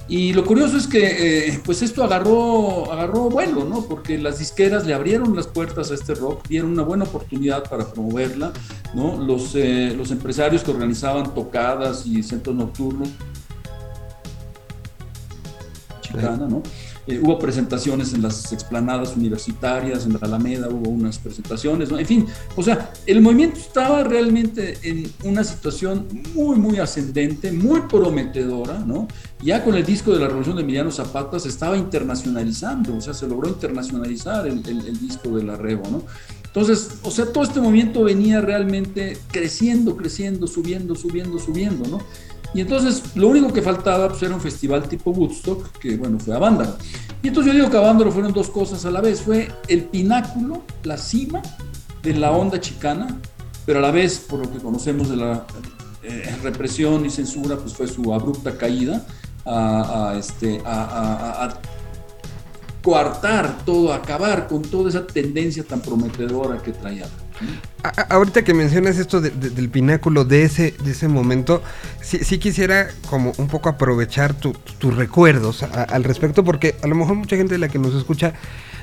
[0.06, 3.86] Y lo curioso es que eh, pues esto agarró, agarró vuelo, ¿no?
[3.86, 7.86] Porque las disqueras le abrieron las puertas a este rock, dieron una buena oportunidad para
[7.90, 8.52] promoverla,
[8.94, 9.16] ¿no?
[9.16, 13.08] Los, eh, los empresarios que organizaban tocadas y centros nocturnos,
[16.14, 16.62] chicana, ¿no?
[17.06, 21.98] Eh, hubo presentaciones en las explanadas universitarias, en la Alameda hubo unas presentaciones, ¿no?
[21.98, 27.82] En fin, o sea, el movimiento estaba realmente en una situación muy, muy ascendente, muy
[27.82, 29.06] prometedora, ¿no?
[29.42, 33.12] Ya con el disco de la Revolución de Emiliano Zapata se estaba internacionalizando, o sea,
[33.12, 36.02] se logró internacionalizar el, el disco de la Rebo, ¿no?
[36.54, 41.98] Entonces, o sea, todo este movimiento venía realmente creciendo, creciendo, subiendo, subiendo, subiendo, ¿no?
[42.54, 46.34] Y entonces lo único que faltaba pues, era un festival tipo Woodstock, que bueno, fue
[46.34, 46.76] a Vándaro.
[47.22, 49.20] Y entonces yo digo que a Vándaro fueron dos cosas a la vez.
[49.22, 51.42] Fue el pináculo, la cima
[52.02, 53.20] de la onda chicana,
[53.66, 55.44] pero a la vez, por lo que conocemos de la
[56.04, 59.04] eh, represión y censura, pues fue su abrupta caída
[59.44, 61.58] a, este, a
[62.84, 67.08] coartar todo, acabar con toda esa tendencia tan prometedora que traía.
[68.08, 71.62] Ahorita que mencionas esto del pináculo de ese, de ese momento,
[72.00, 77.36] sí, quisiera como un poco aprovechar tus recuerdos al respecto, porque a lo mejor mucha
[77.36, 78.34] gente de la que nos escucha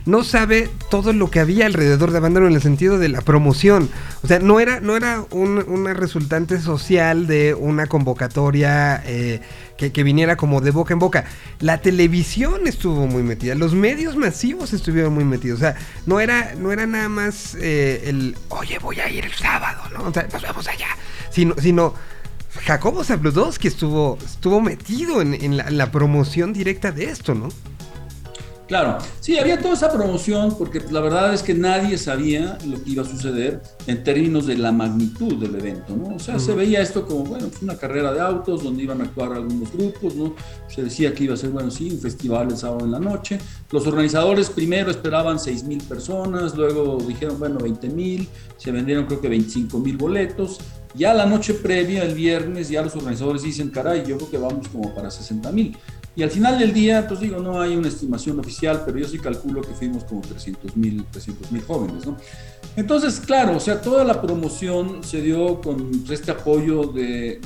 [0.06, 3.90] no sabe todo lo que había alrededor de Avándaro en el sentido de la promoción.
[4.24, 9.42] O sea, no era, no era una resultante social de una convocatoria eh,
[9.90, 11.26] que, viniera como de boca en boca.
[11.60, 15.60] La televisión estuvo muy metida, los medios masivos estuvieron muy metidos.
[15.60, 19.34] O sea, no era, no era nada más eh, el, oye, voy a ir el
[19.34, 20.04] sábado, ¿no?
[20.06, 20.90] O sea, nos vemos allá.
[21.32, 21.94] Sino, sino
[22.64, 27.50] Jacobo Zabludowski estuvo, estuvo metido en, la, en la promoción directa de esto, ¿no?
[28.72, 32.92] Claro, sí, había toda esa promoción porque la verdad es que nadie sabía lo que
[32.92, 36.16] iba a suceder en términos de la magnitud del evento, ¿no?
[36.16, 39.34] O sea, se veía esto como, bueno, una carrera de autos donde iban a actuar
[39.34, 40.36] algunos grupos, ¿no?
[40.70, 43.40] Se decía que iba a ser, bueno, sí, un festival el sábado en la noche.
[43.72, 49.20] Los organizadores primero esperaban 6 mil personas, luego dijeron, bueno, 20 mil, se vendieron creo
[49.20, 50.60] que 25 mil boletos.
[50.94, 54.70] Ya la noche previa, el viernes, ya los organizadores dicen, caray, yo creo que vamos
[54.70, 55.78] como para 60 mil.
[56.16, 59.18] Y al final del día, pues digo, no hay una estimación oficial, pero yo sí
[59.18, 61.06] calculo que fuimos como 300 mil
[61.66, 62.18] jóvenes, ¿no?
[62.78, 67.42] Entonces, claro, o sea, toda la promoción se dio con este apoyo de,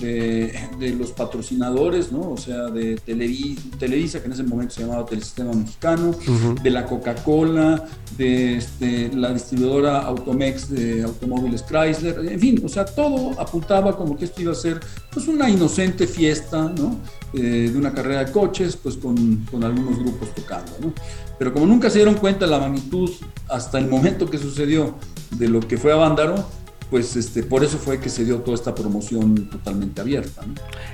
[0.98, 2.32] los patrocinadores, ¿no?
[2.32, 6.16] O sea, de Televisa, que en ese momento se llamaba Telesistema Mexicano,
[6.62, 7.84] de la Coca-Cola,
[8.18, 14.16] de este, la distribuidora Automex de automóviles Chrysler, en fin, o sea, todo apuntaba como
[14.16, 14.80] que esto iba a ser
[15.12, 17.00] pues una inocente fiesta, ¿no?
[17.38, 20.94] Eh, de una carrera de coches, pues con, con algunos grupos tocando, ¿no?
[21.38, 23.12] Pero como nunca se dieron cuenta la magnitud
[23.50, 24.96] hasta el momento que sucedió
[25.32, 26.48] de lo que fue a Vándaro,
[26.90, 30.44] pues este, por eso fue que se dio toda esta promoción totalmente abierta.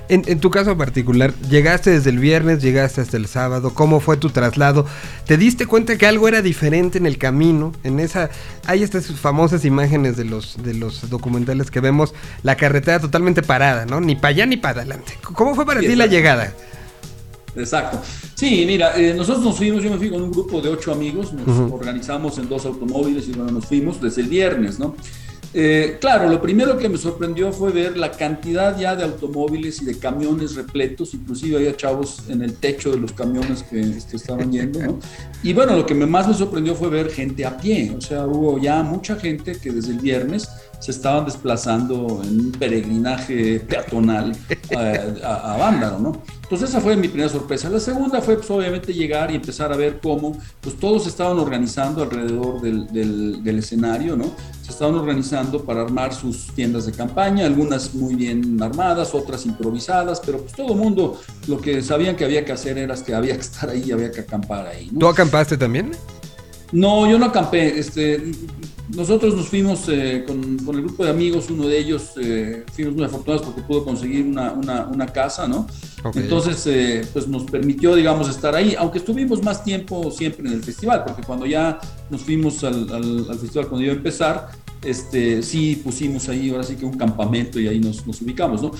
[0.08, 4.30] En, tu caso particular, llegaste desde el viernes, llegaste hasta el sábado, ¿cómo fue tu
[4.30, 4.86] traslado?
[5.26, 7.72] ¿Te diste cuenta que algo era diferente en el camino?
[7.84, 8.30] En esa,
[8.66, 13.86] hay estas famosas imágenes de los, de los documentales que vemos, la carretera totalmente parada,
[13.86, 14.00] ¿no?
[14.00, 15.12] Ni para allá ni para adelante.
[15.22, 16.52] ¿Cómo fue para ti la llegada?
[17.54, 18.00] Exacto.
[18.34, 21.32] Sí, mira, eh, nosotros nos fuimos, yo me fui con un grupo de ocho amigos,
[21.32, 24.96] nos organizamos en dos automóviles y bueno, nos fuimos desde el viernes, ¿no?
[25.54, 29.84] Eh, claro, lo primero que me sorprendió fue ver la cantidad ya de automóviles y
[29.84, 34.50] de camiones repletos, inclusive había chavos en el techo de los camiones que, que estaban
[34.50, 34.98] yendo.
[35.42, 38.58] Y bueno, lo que más me sorprendió fue ver gente a pie, o sea, hubo
[38.58, 40.48] ya mucha gente que desde el viernes
[40.82, 44.36] se estaban desplazando en un peregrinaje peatonal
[45.24, 45.70] a, a,
[46.00, 46.20] ¿no?
[46.42, 47.70] Entonces esa fue mi primera sorpresa.
[47.70, 52.02] La segunda fue pues, obviamente llegar y empezar a ver cómo pues todos estaban organizando
[52.02, 52.92] alrededor del,
[53.44, 54.24] del, escenario, ¿no?
[54.60, 60.20] Se estaban organizando para armar sus tiendas de campaña, algunas muy bien armadas, otras improvisadas,
[60.26, 63.36] pero pues todo el mundo lo que sabían que había que hacer era que había
[63.36, 64.90] que estar ahí, había que acampar ahí.
[64.98, 65.92] ¿Tú acampaste también?
[66.72, 67.78] No, yo no acampé.
[67.78, 68.32] Este,
[68.94, 72.94] nosotros nos fuimos eh, con, con, el grupo de amigos, uno de ellos eh, fuimos
[72.94, 75.66] muy afortunados porque pudo conseguir una, una, una casa, ¿no?
[76.14, 80.62] Entonces, eh, pues nos permitió, digamos, estar ahí, aunque estuvimos más tiempo siempre en el
[80.62, 81.80] festival, porque cuando ya
[82.10, 84.48] nos fuimos al, al, al festival, cuando iba a empezar,
[84.84, 88.72] este, sí pusimos ahí, ahora sí que un campamento y ahí nos, nos ubicamos, ¿no?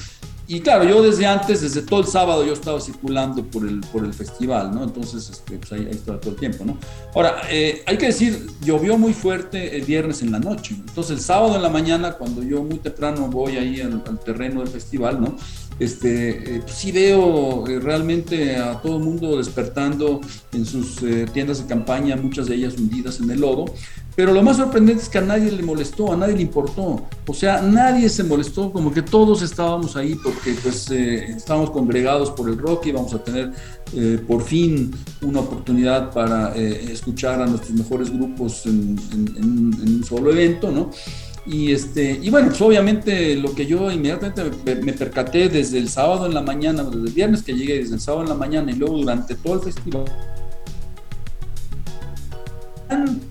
[0.49, 4.05] Y claro, yo desde antes, desde todo el sábado, yo estaba circulando por el, por
[4.05, 4.83] el festival, ¿no?
[4.83, 6.77] Entonces, este, pues ahí, estaba todo el tiempo, ¿no?
[7.15, 10.75] Ahora, eh, hay que decir, llovió muy fuerte el viernes en la noche.
[10.75, 14.69] Entonces, el sábado en la mañana, cuando yo muy temprano voy ahí al, terreno del
[14.69, 15.37] festival, ¿no?
[15.79, 20.21] Este, eh, pues sí veo eh, realmente a todo el mundo despertando
[20.53, 20.97] en sus
[21.33, 23.67] tiendas de campaña, muchas de ellas hundidas en el lodo.
[24.15, 27.07] Pero lo más sorprendente es que a nadie le molestó, a nadie le importó.
[27.27, 32.31] O sea, nadie se molestó, como que todos estábamos ahí porque pues eh, estábamos congregados
[32.31, 33.53] por el rock y vamos a tener
[33.95, 34.91] eh, por fin
[35.23, 40.91] una oportunidad para eh, escuchar a nuestros mejores grupos en, un solo evento, ¿no?
[41.45, 44.45] Y, este, y bueno, pues obviamente lo que yo inmediatamente
[44.83, 48.01] me, percaté desde el sábado en la mañana, desde el viernes que llegué, desde el
[48.01, 50.05] sábado en la mañana y luego durante todo el festival,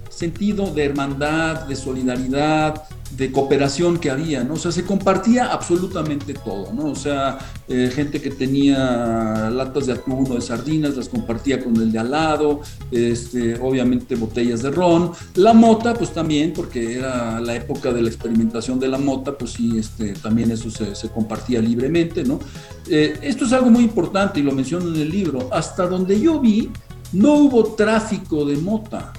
[0.10, 2.84] sentido de hermandad, de solidaridad,
[3.18, 4.54] de cooperación que había, ¿no?
[4.54, 6.86] O sea, se compartía absolutamente todo, ¿no?
[6.86, 11.76] O sea, eh, gente que tenía latas de atún o de sardinas, las compartía con
[11.76, 17.40] el de al lado, este, obviamente botellas de ron, la mota, pues también, porque era
[17.42, 21.10] la época de la experimentación de la mota, pues sí, este, también eso se, se
[21.10, 22.40] compartía libremente, ¿no?
[22.88, 26.40] Eh, esto es algo muy importante y lo menciono en el libro, hasta donde yo
[26.40, 26.70] vi,
[27.14, 29.14] no hubo tráfico de mota,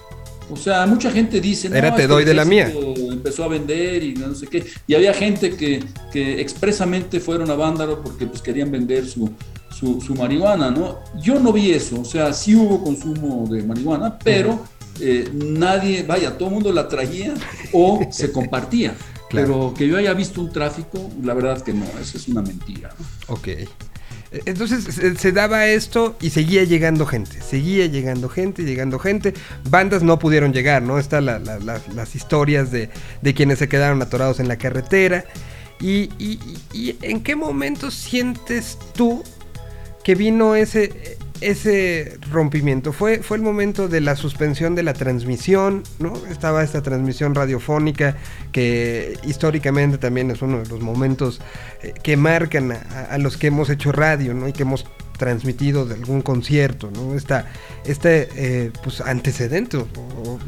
[0.53, 2.73] o sea, mucha gente dice, no, Era te doy de la mía.
[3.11, 4.65] Empezó a vender y no sé qué.
[4.87, 5.83] Y había gente que,
[6.13, 9.31] que expresamente fueron a Vándaro porque pues querían vender su,
[10.01, 11.01] su, marihuana, ¿no?
[11.21, 14.65] Yo no vi eso, o sea, sí hubo consumo de marihuana, pero
[15.01, 17.35] eh, nadie, vaya, todo el mundo la traía
[17.73, 18.95] o se compartía.
[19.31, 22.95] Pero que yo haya visto un tráfico, la verdad que no, eso es una mentira.
[22.99, 23.35] ¿no?
[23.35, 23.49] Ok.
[24.47, 24.85] Entonces
[25.19, 29.35] se, daba esto y seguía llegando gente, seguía llegando gente, llegando gente.
[29.69, 30.99] Bandas no pudieron llegar, ¿no?
[30.99, 32.89] Están las historias de,
[33.35, 35.25] quienes se quedaron atorados en la carretera.
[35.81, 39.23] Y, y, en qué momento sientes tú
[40.05, 42.93] que vino ese, ese rompimiento?
[42.93, 46.15] ¿Fue, fue el momento de la suspensión de la transmisión, ¿no?
[46.31, 48.17] Estaba esta transmisión radiofónica
[48.53, 51.41] que históricamente también es uno de los momentos
[51.83, 54.49] eh, que marcan a, los que hemos hecho radio, ¿no?
[54.49, 54.85] Y que hemos
[55.19, 57.15] transmitido de algún concierto, ¿no?
[57.15, 57.47] Esta,
[57.85, 59.85] este eh, pues antecedente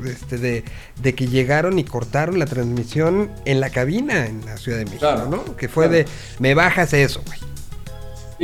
[0.06, 0.64] este de,
[1.00, 5.26] de, que llegaron y cortaron la transmisión en la cabina en la Ciudad de México,
[5.30, 5.56] ¿no?
[5.56, 6.06] Que fue de,
[6.38, 7.53] me bajas eso, güey.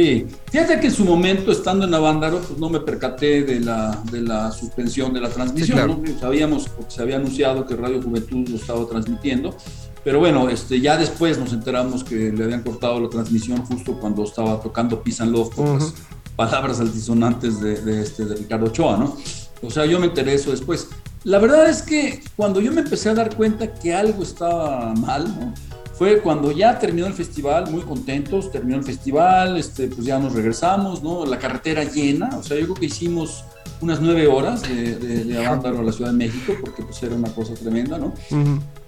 [0.01, 4.03] Sí, fíjate que en su momento, estando en Avándaro, pues no me percaté de la,
[4.11, 6.03] de la suspensión de la transmisión.
[6.19, 9.55] Sabíamos, porque se había anunciado que Radio Juventud lo estaba transmitiendo,
[10.03, 14.25] pero bueno, este, ya después nos enteramos que le habían cortado la transmisión justo cuando
[14.25, 15.93] estaba tocando Peace and Love, con las
[16.35, 19.19] palabras altisonantes de, de, este, de Ricardo Ochoa, ¿no?
[19.63, 20.89] O sea, yo me enteré eso después.
[21.25, 25.25] La verdad es que cuando yo me empecé a dar cuenta que algo estaba mal,
[25.39, 25.53] ¿no?
[26.01, 30.33] Fue cuando ya terminó el festival, muy contentos, terminó el festival, este, pues ya nos
[30.33, 31.27] regresamos, ¿no?
[31.27, 33.45] La carretera llena, o sea, yo creo que hicimos
[33.83, 37.31] unas nueve horas de, de, de a la Ciudad de México, porque pues era una
[37.35, 38.15] cosa tremenda, ¿no?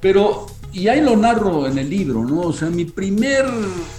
[0.00, 2.40] Pero, y ahí lo narro en el libro, ¿no?
[2.40, 3.44] O sea, mi primer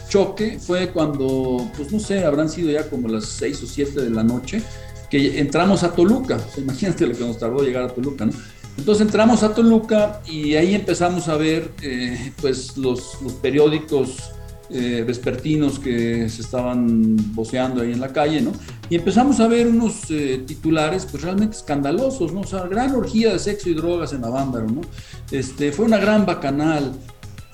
[0.09, 4.09] choque fue cuando, pues no sé, habrán sido ya como las seis o siete de
[4.09, 4.63] la noche,
[5.11, 8.33] que entramos a Toluca, imagínate lo que nos tardó llegar a Toluca, ¿no?
[8.77, 14.33] Entonces entramos a Toluca y ahí empezamos a ver eh, pues los, los periódicos
[14.69, 18.53] eh, vespertinos que se estaban voceando ahí en la calle, ¿no?
[18.89, 22.41] Y empezamos a ver unos eh, titulares pues realmente escandalosos, ¿no?
[22.41, 24.81] O sea, gran orgía de sexo y drogas en Avándaro, ¿no?
[25.29, 26.93] Este, fue una gran bacanal,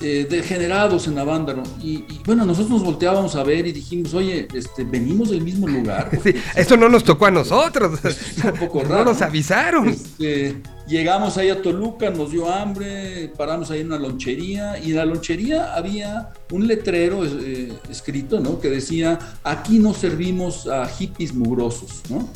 [0.02, 1.62] eh, degenerados en Avándaro.
[1.82, 5.68] Y, y, bueno, nosotros nos volteábamos a ver y dijimos, oye, este, venimos del mismo
[5.68, 6.10] lugar.
[6.22, 7.98] Sí, esto no nos tocó a nosotros.
[8.44, 8.96] un poco raro.
[8.96, 9.88] No nos avisaron.
[9.88, 10.56] Este,
[10.88, 15.04] llegamos ahí a Toluca, nos dio hambre, paramos ahí en una lonchería y en la
[15.04, 18.58] lonchería había un letrero eh, escrito, ¿no?
[18.58, 22.28] Que decía, aquí no servimos a hippies mugrosos, ¿no?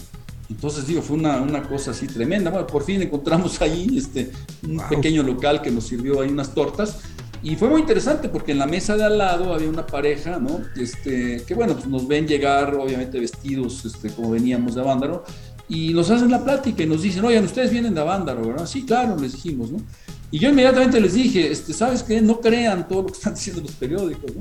[0.51, 2.51] Entonces, digo, fue una, una, cosa así tremenda.
[2.51, 4.31] Bueno, por fin encontramos ahí este,
[4.62, 6.99] un pequeño local que nos sirvió ahí unas tortas
[7.45, 10.63] y fue muy interesante porque en la mesa de al lado había una pareja, ¿no?
[10.77, 15.25] Este, que bueno, pues nos ven llegar, obviamente vestidos este, como veníamos de Avándaro,
[15.69, 18.65] y nos hacen la plática y nos dicen, oigan, ustedes vienen de Avándaro, ¿verdad?
[18.65, 19.79] Sí, claro, les dijimos, ¿no?
[20.31, 22.23] Y yo inmediatamente les dije, este, ¿sabes qué?
[22.23, 24.41] No crean todo lo que están diciendo los periódicos, ¿no?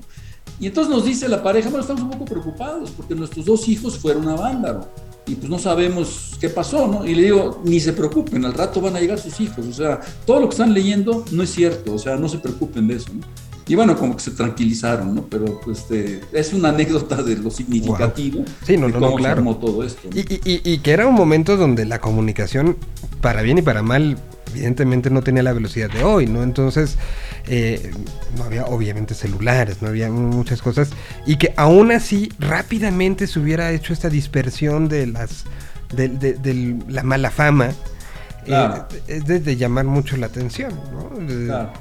[0.62, 3.98] Y entonces nos dice la pareja, bueno, estamos un poco preocupados porque nuestros dos hijos
[3.98, 4.88] fueron a Vándaro.
[5.26, 7.06] Y pues no sabemos qué pasó, ¿no?
[7.06, 10.02] Y le digo, ni se preocupen, al rato van a llegar sus hijos, o sea,
[10.26, 13.10] todo lo que están leyendo no es cierto, o sea, no se preocupen de eso,
[13.14, 13.22] ¿no?
[13.68, 15.24] Y bueno, como que se tranquilizaron, ¿no?
[15.28, 19.16] Pero pues este, es una anécdota de lo significativo sí, no, de no, cómo no,
[19.16, 19.36] claro.
[19.36, 20.10] se armó todo esto.
[20.14, 22.78] Y, y- que era un momento donde la comunicación,
[23.22, 24.18] para bien y para mal,
[24.52, 26.44] evidentemente no tenía la velocidad de hoy, ¿no?
[26.44, 26.98] Entonces,
[27.48, 27.92] eh,
[28.38, 30.90] no había obviamente celulares, no había muchas cosas.
[31.26, 35.46] Y que aún así rápidamente se hubiera hecho esta dispersión de las
[35.96, 37.70] de, de- de la mala fama.
[37.70, 37.74] eh,
[38.46, 38.88] Claro.
[39.08, 41.18] es de, de llamar mucho la atención, ¿no?
[41.26, 41.72] De- Claro,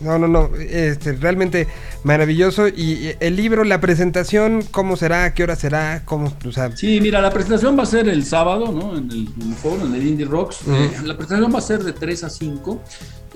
[0.00, 1.66] No, no, no, este, realmente
[2.04, 2.68] maravilloso.
[2.68, 5.34] Y el libro, la presentación, ¿cómo será?
[5.34, 6.02] ¿Qué hora será?
[6.04, 6.32] ¿Cómo?
[6.46, 8.96] O sea, Sí, mira, la presentación va a ser el sábado, ¿no?
[8.96, 10.60] En el, en el foro, en el Indie Rocks.
[10.68, 12.82] Eh, la presentación va a ser de 3 a 5.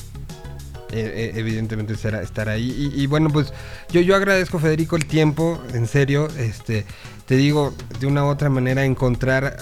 [0.93, 2.93] Eh, eh, evidentemente será estar ahí.
[2.95, 3.53] Y, bueno, pues
[3.91, 6.28] yo, yo agradezco, Federico, el tiempo, en serio.
[6.39, 6.85] Este,
[7.26, 9.57] te digo, de una u otra manera, encontrar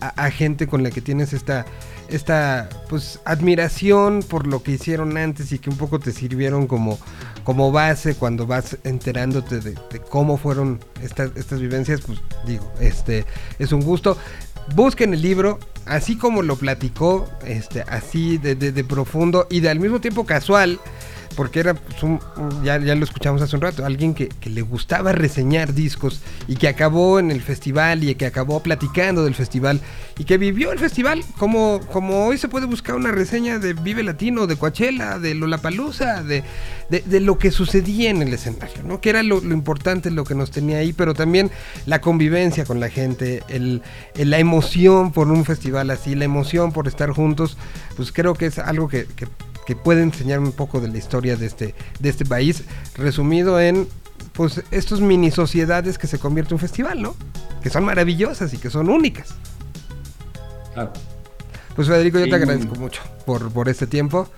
[0.00, 1.64] a gente con la que tienes esta,
[2.08, 6.98] esta pues, admiración por lo que hicieron antes y que un poco te sirvieron como,
[7.44, 9.74] como base cuando vas enterándote de,
[10.10, 13.24] cómo fueron estas, estas vivencias, pues digo, este,
[13.58, 14.16] es un gusto.
[14.74, 19.68] Busquen el libro, así como lo platicó, este, así de, de- de profundo y de
[19.70, 20.80] al mismo tiempo casual,
[21.36, 21.96] porque era pues,
[22.64, 26.56] ya, ya lo escuchamos hace un rato, alguien que, que le gustaba reseñar discos y
[26.56, 29.80] que acabó en el festival y que acabó platicando del festival
[30.18, 34.02] y que vivió el festival como, como hoy se puede buscar una reseña de Vive
[34.02, 36.42] Latino, de Coachella, de Lollapalooza, de,
[36.88, 39.00] de, de lo que sucedía en el escenario, ¿no?
[39.00, 41.50] Que era lo, importante, lo que nos tenía ahí, pero también
[41.84, 43.82] la convivencia con la gente, el,
[44.14, 47.58] la emoción por un festival así, la emoción por estar juntos,
[47.96, 49.06] pues creo que es algo que-
[49.66, 52.64] que puede enseñar un poco de la historia de este, de este país,
[52.96, 53.88] resumido en
[54.32, 57.14] pues estos mini sociedades que se convierte en un festival, ¿no?
[57.62, 59.34] Que son maravillosas y que son únicas.
[60.72, 60.92] Claro.
[61.74, 64.28] Pues Federico, yo Sí, te agradezco mucho por, por este tiempo.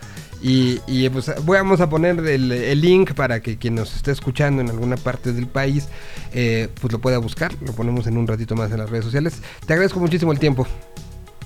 [0.40, 4.62] Y, y, pues vamos a poner el, el link para que quien nos esté escuchando
[4.62, 5.88] en alguna parte del país,
[6.32, 7.52] eh, pues lo pueda buscar.
[7.60, 9.42] Lo ponemos en un ratito más en las redes sociales.
[9.66, 10.66] Te agradezco muchísimo el tiempo.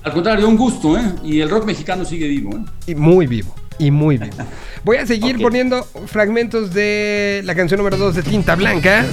[0.03, 1.15] Al contrario, un gusto, ¿eh?
[1.23, 2.65] Y el rock mexicano sigue vivo, ¿eh?
[2.87, 3.55] Y muy vivo.
[3.79, 4.35] Y muy vivo.
[4.83, 9.05] Voy a seguir poniendo fragmentos de la canción número 2 de Tinta Blanca.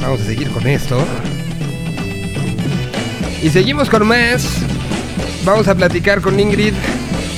[0.00, 1.04] Vamos a seguir con esto.
[3.42, 4.46] Y seguimos con más.
[5.44, 6.74] Vamos a platicar con Ingrid,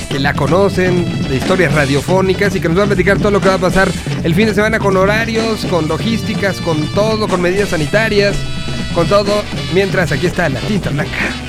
[0.09, 3.49] que la conocen de historias radiofónicas y que nos va a platicar todo lo que
[3.49, 3.87] va a pasar
[4.23, 8.35] el fin de semana con horarios, con logísticas, con todo, con medidas sanitarias,
[8.95, 9.43] con todo.
[9.73, 11.48] Mientras aquí está la Tinta Blanca.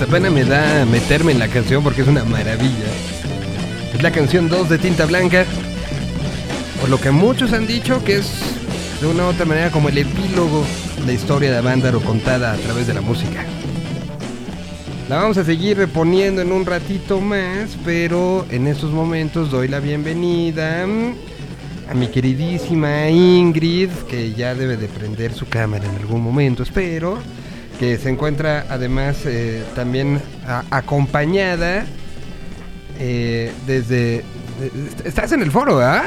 [0.00, 2.86] Hasta pena me da meterme en la canción porque es una maravilla.
[3.92, 5.44] Es la canción 2 de Tinta Blanca.
[6.80, 8.32] Por lo que muchos han dicho que es
[9.02, 10.64] de una u otra manera como el epílogo
[11.00, 13.44] de la historia de Avándaro contada a través de la música.
[15.10, 19.80] La vamos a seguir reponiendo en un ratito más, pero en estos momentos doy la
[19.80, 26.62] bienvenida a mi queridísima Ingrid, que ya debe de prender su cámara en algún momento,
[26.62, 27.18] espero,
[27.80, 31.86] que se encuentra además eh, también a- acompañada
[32.98, 34.22] eh, desde...
[35.02, 36.02] Estás en el foro, ¿ah?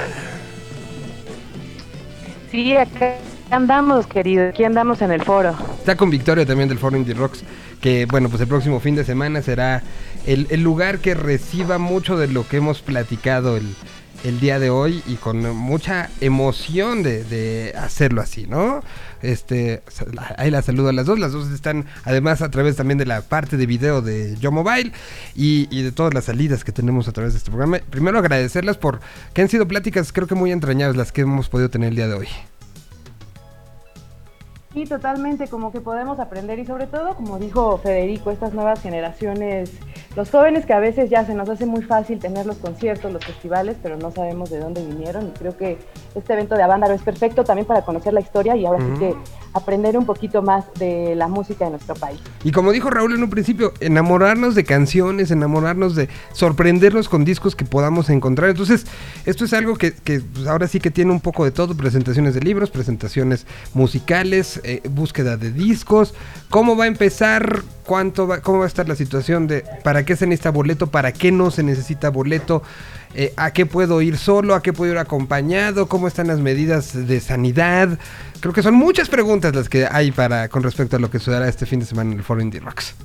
[2.51, 3.15] Sí, acá
[3.49, 4.49] andamos, querido.
[4.49, 5.55] Aquí andamos en el foro.
[5.79, 7.43] Está con Victoria también del Foro Indie Rocks,
[7.81, 9.81] que bueno, pues el próximo fin de semana será
[10.27, 13.65] el, el lugar que reciba mucho de lo que hemos platicado el,
[14.23, 18.81] el día de hoy y con mucha emoción de, de hacerlo así, ¿no?
[19.21, 19.81] Este,
[20.37, 23.21] ahí la saludo a las dos, las dos están además a través también de la
[23.21, 24.91] parte de video de Yo Mobile
[25.35, 27.79] y, y de todas las salidas que tenemos a través de este programa.
[27.89, 28.99] Primero agradecerlas por
[29.33, 32.07] que han sido pláticas creo que muy entrañables las que hemos podido tener el día
[32.07, 32.27] de hoy.
[34.73, 39.71] Sí, totalmente, como que podemos aprender y sobre todo, como dijo Federico, estas nuevas generaciones
[40.15, 43.25] los jóvenes que a veces ya se nos hace muy fácil tener los conciertos, los
[43.25, 45.27] festivales, pero no sabemos de dónde vinieron.
[45.27, 45.79] Y creo que
[46.13, 49.15] este evento de Avándaro es perfecto también para conocer la historia y ahora sí que
[49.53, 52.19] aprender un poquito más de la música de nuestro país.
[52.43, 57.55] Y como dijo Raúl en un principio, enamorarnos de canciones, enamorarnos de sorprendernos con discos
[57.55, 58.49] que podamos encontrar.
[58.49, 58.85] Entonces,
[59.25, 62.33] esto es algo que, que, pues, ahora sí que tiene un poco de todo, presentaciones
[62.33, 66.13] de libros, presentaciones musicales, eh, búsqueda de discos.
[66.49, 67.61] ¿Cómo va a empezar?
[67.85, 70.87] ¿Cuánto va, ¿Cómo va a estar la situación de para qué se necesita boleto?
[70.87, 72.63] ¿Para qué no se necesita boleto?
[73.15, 74.55] Eh, ¿A qué puedo ir solo?
[74.55, 75.87] ¿A qué puedo ir acompañado?
[75.87, 77.99] ¿Cómo están las medidas de sanidad?
[78.39, 81.47] Creo que son muchas preguntas las que hay para con respecto a lo que sucederá
[81.47, 82.95] este fin de semana en el Foro Indie Rocks.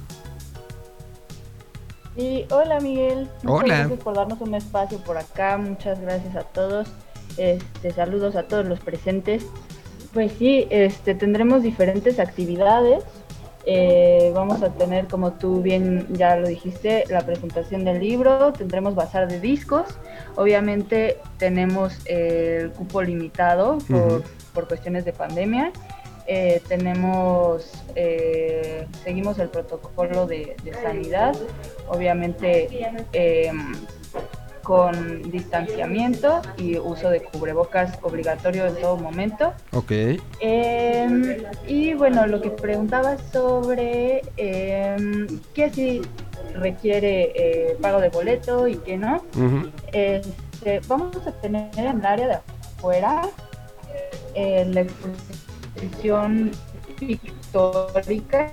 [2.17, 3.79] Y hola Miguel, muchas Hola.
[3.79, 6.89] gracias por darnos un espacio por acá, muchas gracias a todos,
[7.37, 9.47] este, saludos a todos los presentes.
[10.13, 13.05] Pues sí, este, tendremos diferentes actividades,
[13.71, 18.95] eh, vamos a tener, como tú bien ya lo dijiste, la presentación del libro, tendremos
[18.95, 19.85] bazar de discos,
[20.37, 24.23] obviamente tenemos eh, el cupo limitado por, Ujú.
[24.55, 25.71] por cuestiones de pandemia.
[26.27, 27.73] Eh, tenemos,
[29.05, 31.35] seguimos el protocolo de, de sanidad,
[31.89, 32.69] obviamente
[34.69, 39.55] con distanciamiento y uso de cubrebocas obligatorio en todo momento.
[39.73, 39.91] Ok.
[40.41, 46.03] Eh, y bueno, lo que preguntabas sobre eh, qué si
[46.55, 49.23] requiere eh, pago de boleto y qué no.
[49.35, 49.71] Ujú.
[49.91, 53.23] Este, vamos a tener en el área de afuera
[54.35, 56.51] eh, la exposición
[56.99, 58.53] pictórica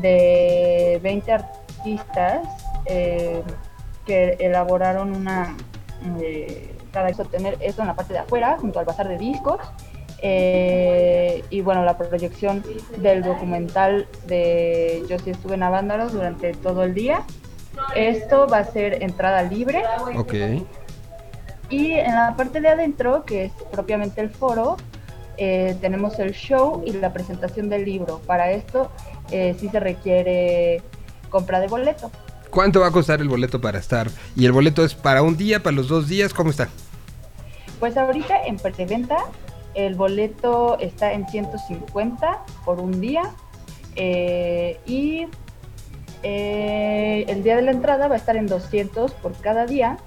[0.00, 2.48] de 20 artistas
[2.86, 3.42] eh,
[4.04, 5.56] que elaboraron una
[6.20, 9.58] eh, para eso tener esto en la parte de afuera junto al bazar de discos
[10.22, 12.62] eh, y bueno la proyección
[12.98, 17.24] del documental de yo sí estuve en Avándaros durante todo el día
[17.94, 19.82] esto va a ser entrada libre
[20.16, 20.34] Ok.
[21.70, 24.76] y en la parte de adentro, que es propiamente el foro,
[25.36, 28.20] eh, tenemos el show y la presentación del libro.
[28.26, 28.90] Para esto
[29.30, 30.82] eh, sí se requiere
[31.30, 32.10] compra de boleto.
[32.54, 34.08] ¿Cuánto va a costar el boleto para estar?
[34.36, 36.32] ¿Y el boleto es para un día, para los dos días?
[36.32, 36.68] ¿Cómo está?
[37.80, 39.16] Pues ahorita en preventa
[39.74, 43.22] el boleto está en 150 por un día
[43.96, 45.26] eh, y
[46.22, 49.98] eh, el día de la entrada va a estar en 200 por cada día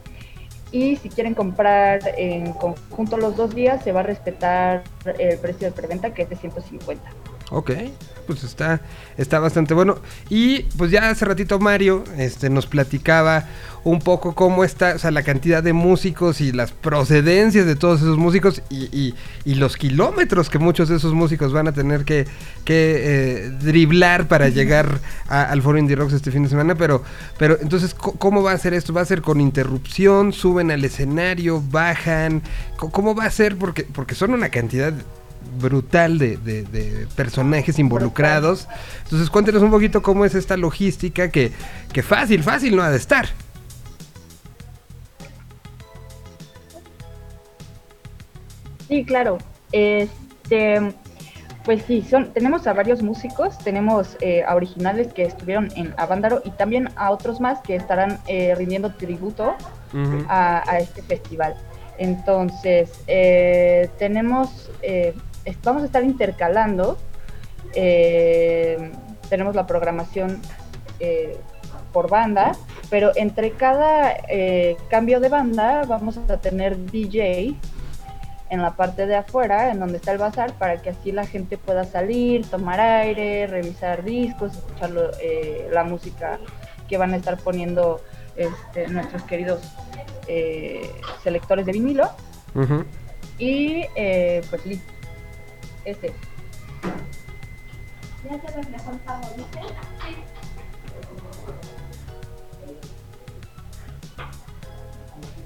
[0.71, 4.83] y si quieren comprar en conjunto los dos días se va a respetar
[5.19, 7.26] el precio de preventa que es de 150.
[7.49, 7.71] Ok,
[8.25, 8.81] pues está,
[9.17, 9.99] está bastante bueno.
[10.29, 13.45] Y pues ya hace ratito Mario este, nos platicaba
[13.85, 18.01] un poco cómo está, o sea, la cantidad de músicos y las procedencias de todos
[18.01, 22.03] esos músicos y, y- y los kilómetros que muchos de esos músicos van a tener
[22.03, 22.27] que,
[22.65, 26.75] que eh, driblar para llegar a- al Foro Indie Rocks este fin de semana.
[26.75, 27.01] Pero,
[27.37, 28.91] pero entonces, ¿cómo va a ser esto?
[28.91, 30.33] ¿Va a ser con interrupción?
[30.33, 31.63] ¿Suben al escenario?
[31.71, 32.41] ¿Bajan?
[32.75, 33.55] ¿Cómo va a ser?
[33.55, 34.91] Porque, porque son una cantidad
[35.59, 38.67] brutal de, de- de personajes involucrados.
[39.03, 41.51] Entonces cuéntenos un poquito cómo es esta logística que,
[41.93, 43.27] que fácil, fácil no ha de estar.
[48.87, 49.37] Sí, claro.
[49.71, 50.93] Este,
[51.65, 56.41] pues sí, son, tenemos a varios músicos, tenemos eh, a originales que estuvieron en Avándaro
[56.45, 59.55] y también a otros más que estarán eh, rindiendo tributo
[60.29, 61.55] a, a este festival.
[61.97, 65.13] Entonces, eh, tenemos, eh,
[65.63, 66.97] vamos a estar intercalando,
[67.73, 68.91] eh,
[69.29, 70.41] tenemos la programación
[70.99, 71.37] eh,
[71.93, 72.53] por banda,
[72.89, 77.55] pero entre cada eh, cambio de banda vamos a tener DJ
[78.49, 81.57] en la parte de afuera, en donde está el bazar, para que así la gente
[81.57, 86.39] pueda salir, tomar aire, revisar discos, escuchar lo- eh, la música
[86.87, 87.99] que van a estar poniendo
[88.37, 89.59] este, nuestros queridos
[91.23, 92.09] selectores de vinilo.
[93.39, 93.83] Y
[94.49, 94.81] pues sí,
[95.91, 96.13] ese.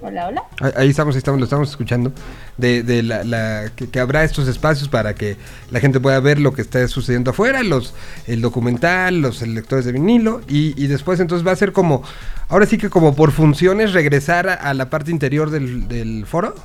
[0.04, 0.44] Hola, hola.
[0.60, 2.12] Ahí- Ahí estamos, ahí estamos, lo estamos escuchando.
[2.58, 5.38] De, de la, la- que, que habrá estos espacios para que
[5.70, 7.94] la gente pueda ver lo que está sucediendo afuera, los
[8.26, 12.02] el documental, los lectores de vinilo y, y después entonces va a ser como,
[12.50, 16.56] ahora sí que como por funciones regresar a, a la parte interior del, del foro.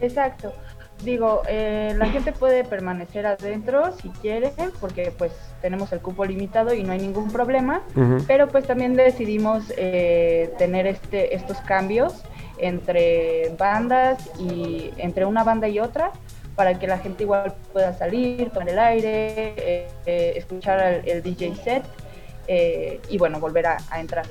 [0.00, 0.52] Exacto.
[1.02, 6.72] Digo, eh, la gente puede permanecer adentro si quiere, porque pues tenemos el cupo limitado
[6.72, 7.82] y no hay ningún problema.
[8.26, 12.22] Pero pues también decidimos eh, tener este, estos cambios
[12.58, 16.12] entre bandas y entre una banda y otra
[16.54, 21.22] para que la gente igual pueda salir, tomar el aire, eh, eh, escuchar el, el
[21.22, 21.82] DJ set
[22.46, 24.26] eh, y bueno, volver a, a entrar.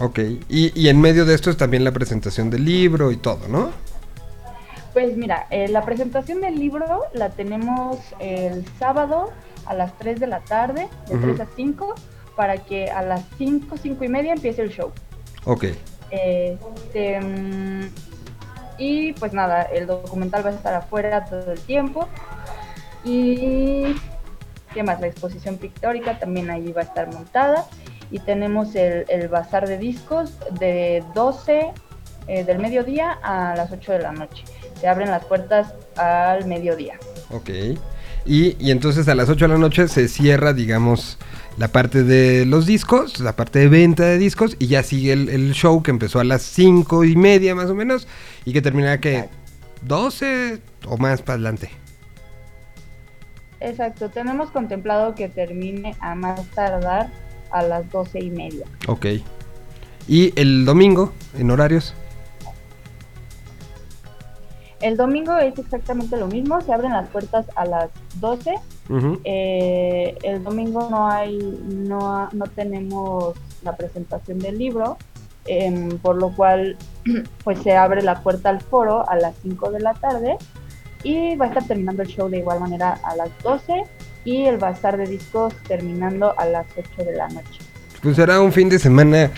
[0.00, 0.18] Ok,
[0.48, 3.70] y, y en medio de esto es también la presentación del libro y todo, ¿no?
[4.92, 9.30] Pues mira, eh, la presentación del libro la tenemos el sábado
[9.66, 11.34] a las 3 de la tarde, de Ujú.
[11.34, 11.94] 3 a 5,
[12.36, 14.92] para que a las 5, 5 y media empiece el show.
[15.44, 15.64] Ok,
[16.10, 17.18] Este,
[18.76, 22.08] y pues nada, el documental va a estar afuera todo el tiempo.
[23.04, 23.94] Y
[24.74, 27.66] qué más, la exposición pictórica también ahí va a estar montada.
[28.10, 31.72] Y tenemos el, el bazar de discos de 12
[32.28, 34.44] eh, del mediodía a las 8 de la noche.
[34.82, 36.98] Se abren las puertas al mediodía.
[37.30, 37.48] ok.
[38.24, 41.18] Y, y entonces a las 8 de la noche se cierra, digamos,
[41.56, 45.28] la parte de los discos, la parte de venta de discos, y ya sigue el,
[45.28, 48.06] el show que empezó a las 5 y media más o menos,
[48.44, 49.28] y que terminará que
[49.82, 51.70] 12 o más para adelante.
[53.60, 57.08] Exacto, tenemos contemplado que termine a más tardar
[57.52, 58.66] a las 12 y media.
[58.88, 59.06] Ok.
[60.08, 61.94] Y el domingo, en horarios.
[64.82, 68.54] El domingo es exactamente lo mismo, se abren las puertas a las 12.
[68.90, 69.20] Ujú.
[69.24, 74.98] Eh, el domingo no hay, no, no tenemos la presentación del libro,
[75.46, 76.76] em, por lo cual
[77.44, 80.36] pues se abre la puerta al foro a las 5 de la tarde
[81.04, 83.84] y va a estar terminando el show de igual manera a las 12
[84.24, 87.60] y el bazar de discos terminando a las 8 de la noche.
[88.02, 89.30] Pues será un fin de semana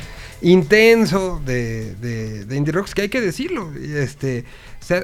[0.45, 3.73] intenso de, de, Indie que hay que decirlo.
[3.75, 4.45] Este,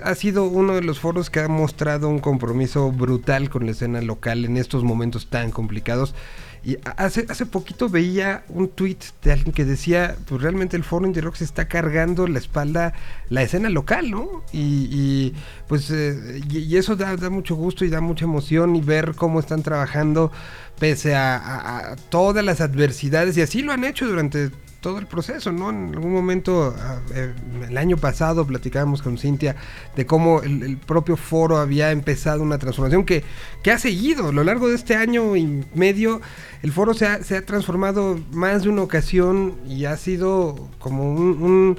[0.03, 4.03] ha, sido uno de los foros que ha mostrado un compromiso brutal con la escena
[4.03, 6.15] local en estos momentos tan complicados.
[6.63, 11.07] Y hace, hace poquito veía un tweet de alguien que decía, pues realmente el foro
[11.07, 12.93] Indie Rocks está cargando la espalda
[13.31, 14.45] la escena local, ¿no?
[14.53, 15.35] Y, y,
[15.69, 19.41] pues eh, y, eso da, da mucho gusto y da mucha emoción y ver cómo
[19.41, 20.31] están trabajando
[20.79, 24.51] pese a todas las adversidades y así lo han hecho durante
[24.81, 25.71] todo el proceso, ¿no?
[25.71, 26.75] En algún momento,
[27.15, 27.35] eh,
[27.69, 29.57] el año pasado platicábamos con Cintia
[29.95, 33.23] de cómo el, propio foro había empezado una transformación que,
[33.63, 36.21] que ha seguido a lo largo de este año y medio.
[36.63, 41.13] El foro se ha, se ha transformado más de una ocasión y ha sido como
[41.13, 41.79] un,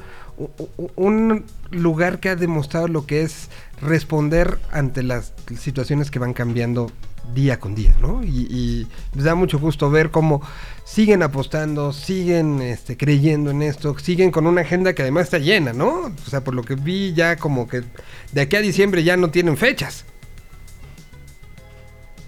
[0.95, 3.49] un lugar que ha demostrado lo que es
[3.81, 6.91] responder ante las situaciones que van cambiando
[7.33, 8.23] día con día, ¿no?
[8.23, 10.41] Y, y les da mucho gusto ver cómo
[10.83, 15.73] siguen apostando, siguen este, creyendo en esto, siguen con una agenda que además está llena,
[15.73, 16.07] ¿no?
[16.07, 17.83] O sea, por lo que vi ya como que
[18.31, 20.05] de aquí a diciembre ya no tienen fechas.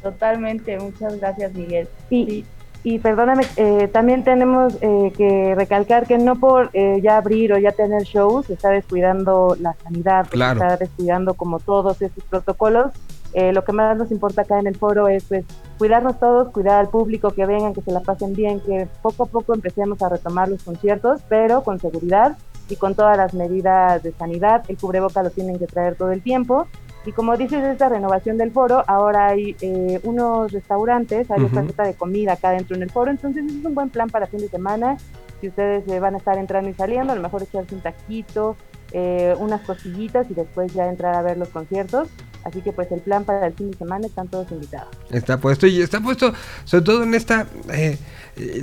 [0.02, 1.88] Totalmente, muchas gracias Miguel.
[2.10, 2.46] Sí,
[2.86, 7.58] y perdóname, eh, también tenemos eh, que recalcar que no por eh, ya abrir o
[7.58, 12.92] ya tener shows se está descuidando la sanidad, se está descuidando como todos estos protocolos.
[13.34, 15.46] Eh, lo que más nos importa acá en el foro es pues
[15.78, 19.26] cuidarnos todos, cuidar al público, que vengan, que se la pasen bien, que poco a
[19.26, 22.38] poco empecemos a retomar los conciertos, pero con seguridad
[22.70, 24.64] y con todas las medidas de sanidad.
[24.68, 26.68] El cubreboca lo tienen que traer todo el tiempo.
[27.06, 31.48] Y como dices, esta renovación del foro, ahora hay eh, unos restaurantes, hay Ujú.
[31.60, 34.40] oferta de comida acá dentro en el foro, entonces es un buen plan para fin
[34.40, 34.96] de semana.
[35.42, 38.56] Si ustedes eh, van a estar entrando y saliendo, a lo mejor echarse un taquito,
[38.94, 42.08] eh, unas cosillitas y después ya entrar a ver los conciertos.
[42.44, 44.90] Así que pues el plan para el fin de semana están todos invitados.
[45.12, 46.34] Está puesto y está puesto
[46.66, 47.98] sobre todo en esta, eh,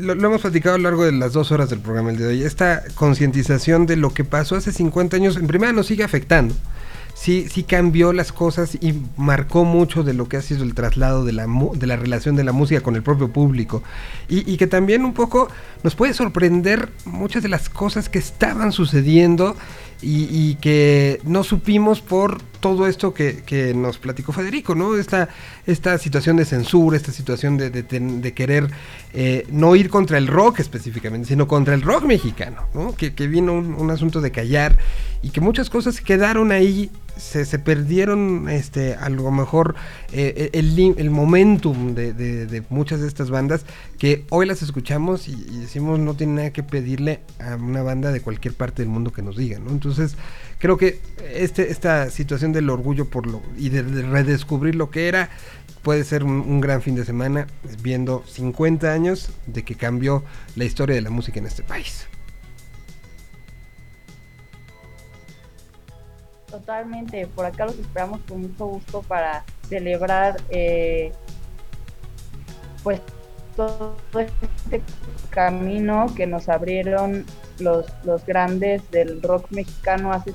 [0.00, 2.42] lo, hemos platicado a lo largo de las dos horas del programa el de hoy,
[2.42, 6.54] esta concientización de lo que pasó hace 50 años, en primera nos sigue afectando.
[7.14, 11.24] Sí, sí cambió las cosas y marcó mucho de lo que ha sido el traslado
[11.24, 13.82] de la, de la relación de la música con el propio público.
[14.28, 15.48] Y, y que también un poco
[15.82, 19.54] nos puede sorprender muchas de las cosas que estaban sucediendo
[20.02, 24.96] y, y que no supimos por todo esto que, que nos platicó Federico, ¿no?
[24.96, 25.28] Esta,
[25.66, 28.70] esta situación de censura, esta situación de, querer
[29.12, 32.94] eh, no ir contra el rock específicamente, sino contra el rock mexicano, ¿no?
[32.94, 34.78] Que, que vino un, un asunto de callar
[35.22, 36.90] y que muchas cosas quedaron ahí,
[37.20, 39.74] se, se perdieron este, a lo mejor
[40.12, 43.64] eh, el, lim- el momentum de, muchas de estas bandas
[43.98, 48.20] que hoy las escuchamos y, decimos no tiene nada que pedirle a una banda de
[48.20, 49.70] cualquier parte del mundo que nos diga, ¿no?
[49.70, 50.16] Entonces
[50.58, 51.00] creo que
[51.34, 55.30] este, esta situación del orgullo por lo y de, de redescubrir lo que era
[55.82, 57.46] puede ser un, un gran fin de semana
[57.82, 60.24] viendo 50 años de que cambió
[60.56, 62.06] la historia de la música en este país.
[66.50, 71.12] Totalmente, por acá los esperamos con mucho gusto para celebrar eh,
[72.82, 73.00] pues
[73.56, 74.82] todo este
[75.30, 77.24] camino que nos abrieron
[77.58, 80.32] los, los grandes del rock mexicano hace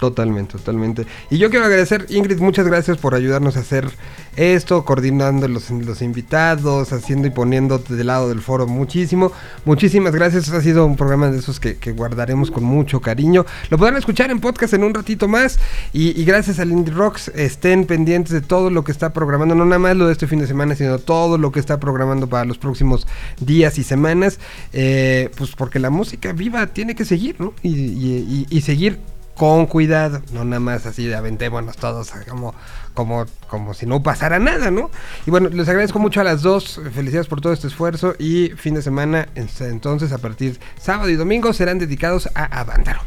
[0.00, 1.06] Totalmente, totalmente.
[1.28, 3.86] Y yo quiero agradecer, Ingrid, muchas gracias por ayudarnos a hacer
[4.34, 9.30] esto, coordinando los, los invitados, haciendo y poniendo del lado del foro muchísimo.
[9.66, 13.44] Muchísimas gracias, ha sido un programa de esos que, que guardaremos con mucho cariño.
[13.68, 15.58] Lo podrán escuchar en podcast en un ratito más.
[15.92, 19.78] Y, gracias al Indie Rocks, estén pendientes de todo lo que está programando, no nada
[19.80, 22.56] más lo de este fin de semana, sino todo lo que está programando para los
[22.56, 23.06] próximos
[23.38, 24.38] días y semanas.
[24.72, 27.52] Eh, pues porque la música viva tiene que seguir, ¿no?
[27.62, 28.98] Y- y- y seguir
[29.40, 32.54] con cuidado, no nada más así de aventémonos todos como,
[32.92, 34.90] como, como si no pasara nada, ¿no?
[35.26, 38.74] Y bueno, les agradezco mucho a las dos, felicidades por todo este esfuerzo y fin
[38.74, 43.00] de semana, en- entonces a partir sábado y domingo serán dedicados a Avándaro.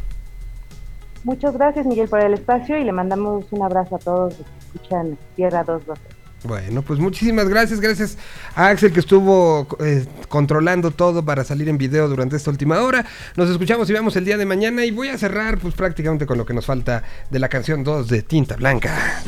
[1.22, 4.58] Muchas gracias, Miguel, por el espacio y le mandamos un abrazo a todos los que
[4.76, 6.00] escuchan Tierra 212.
[6.44, 8.18] Bueno, pues muchísimas gracias, gracias
[8.54, 13.06] a Axel que estuvo eh, controlando todo para salir en video durante esta última hora.
[13.34, 16.36] Nos escuchamos y vemos el día de mañana y voy a cerrar pues prácticamente con
[16.36, 19.22] lo que nos falta de la canción 2 de Tinta Blanca,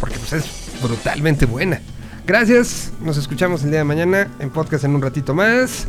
[0.00, 0.46] porque pues es
[0.82, 1.78] brutalmente buena.
[2.26, 5.86] Gracias, nos escuchamos el día de mañana en podcast en un ratito más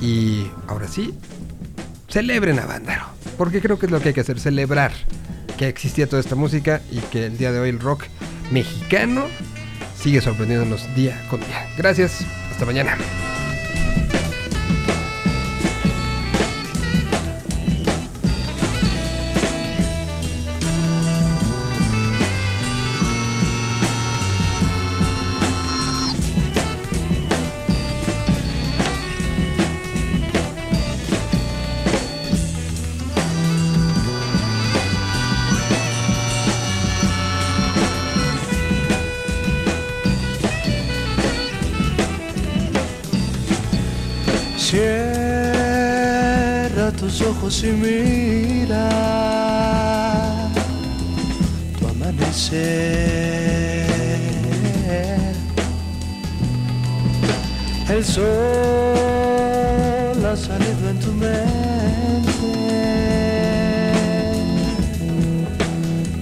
[0.00, 1.16] y ahora sí,
[2.08, 3.04] celebren a Vándaro,
[3.38, 4.90] porque creo que es lo que hay que hacer, celebrar
[5.56, 8.06] que existía toda esta música y que el día de hoy el rock
[8.50, 9.26] mexicano
[10.04, 11.66] sigue sorprendiéndonos día con día.
[11.78, 12.98] Gracias, hasta mañana.
[47.44, 48.88] Ojos y mira
[51.78, 52.54] tu amanecer.
[57.90, 58.24] El sol
[60.24, 61.32] ha salido en tu mente.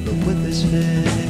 [0.05, 1.22] Lo puedes ver.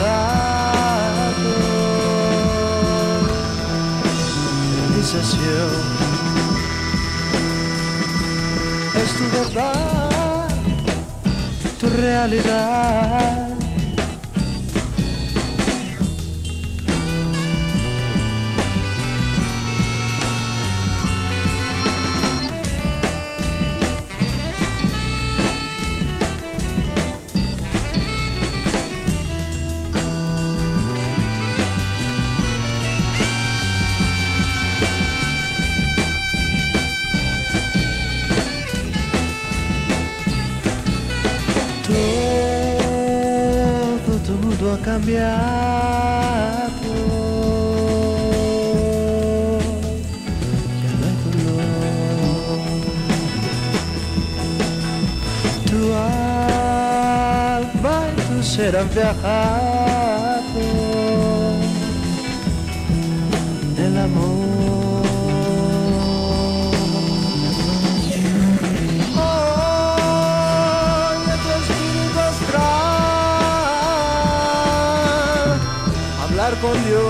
[0.00, 1.50] Alcanzado.
[4.88, 5.70] Realización
[8.96, 10.20] es tu verdad
[11.80, 13.39] tu realidad.
[58.94, 60.60] Viajado.
[63.78, 64.30] El amor.
[71.16, 72.70] Oye tu espíritu astral
[76.22, 77.09] hablar con Dios.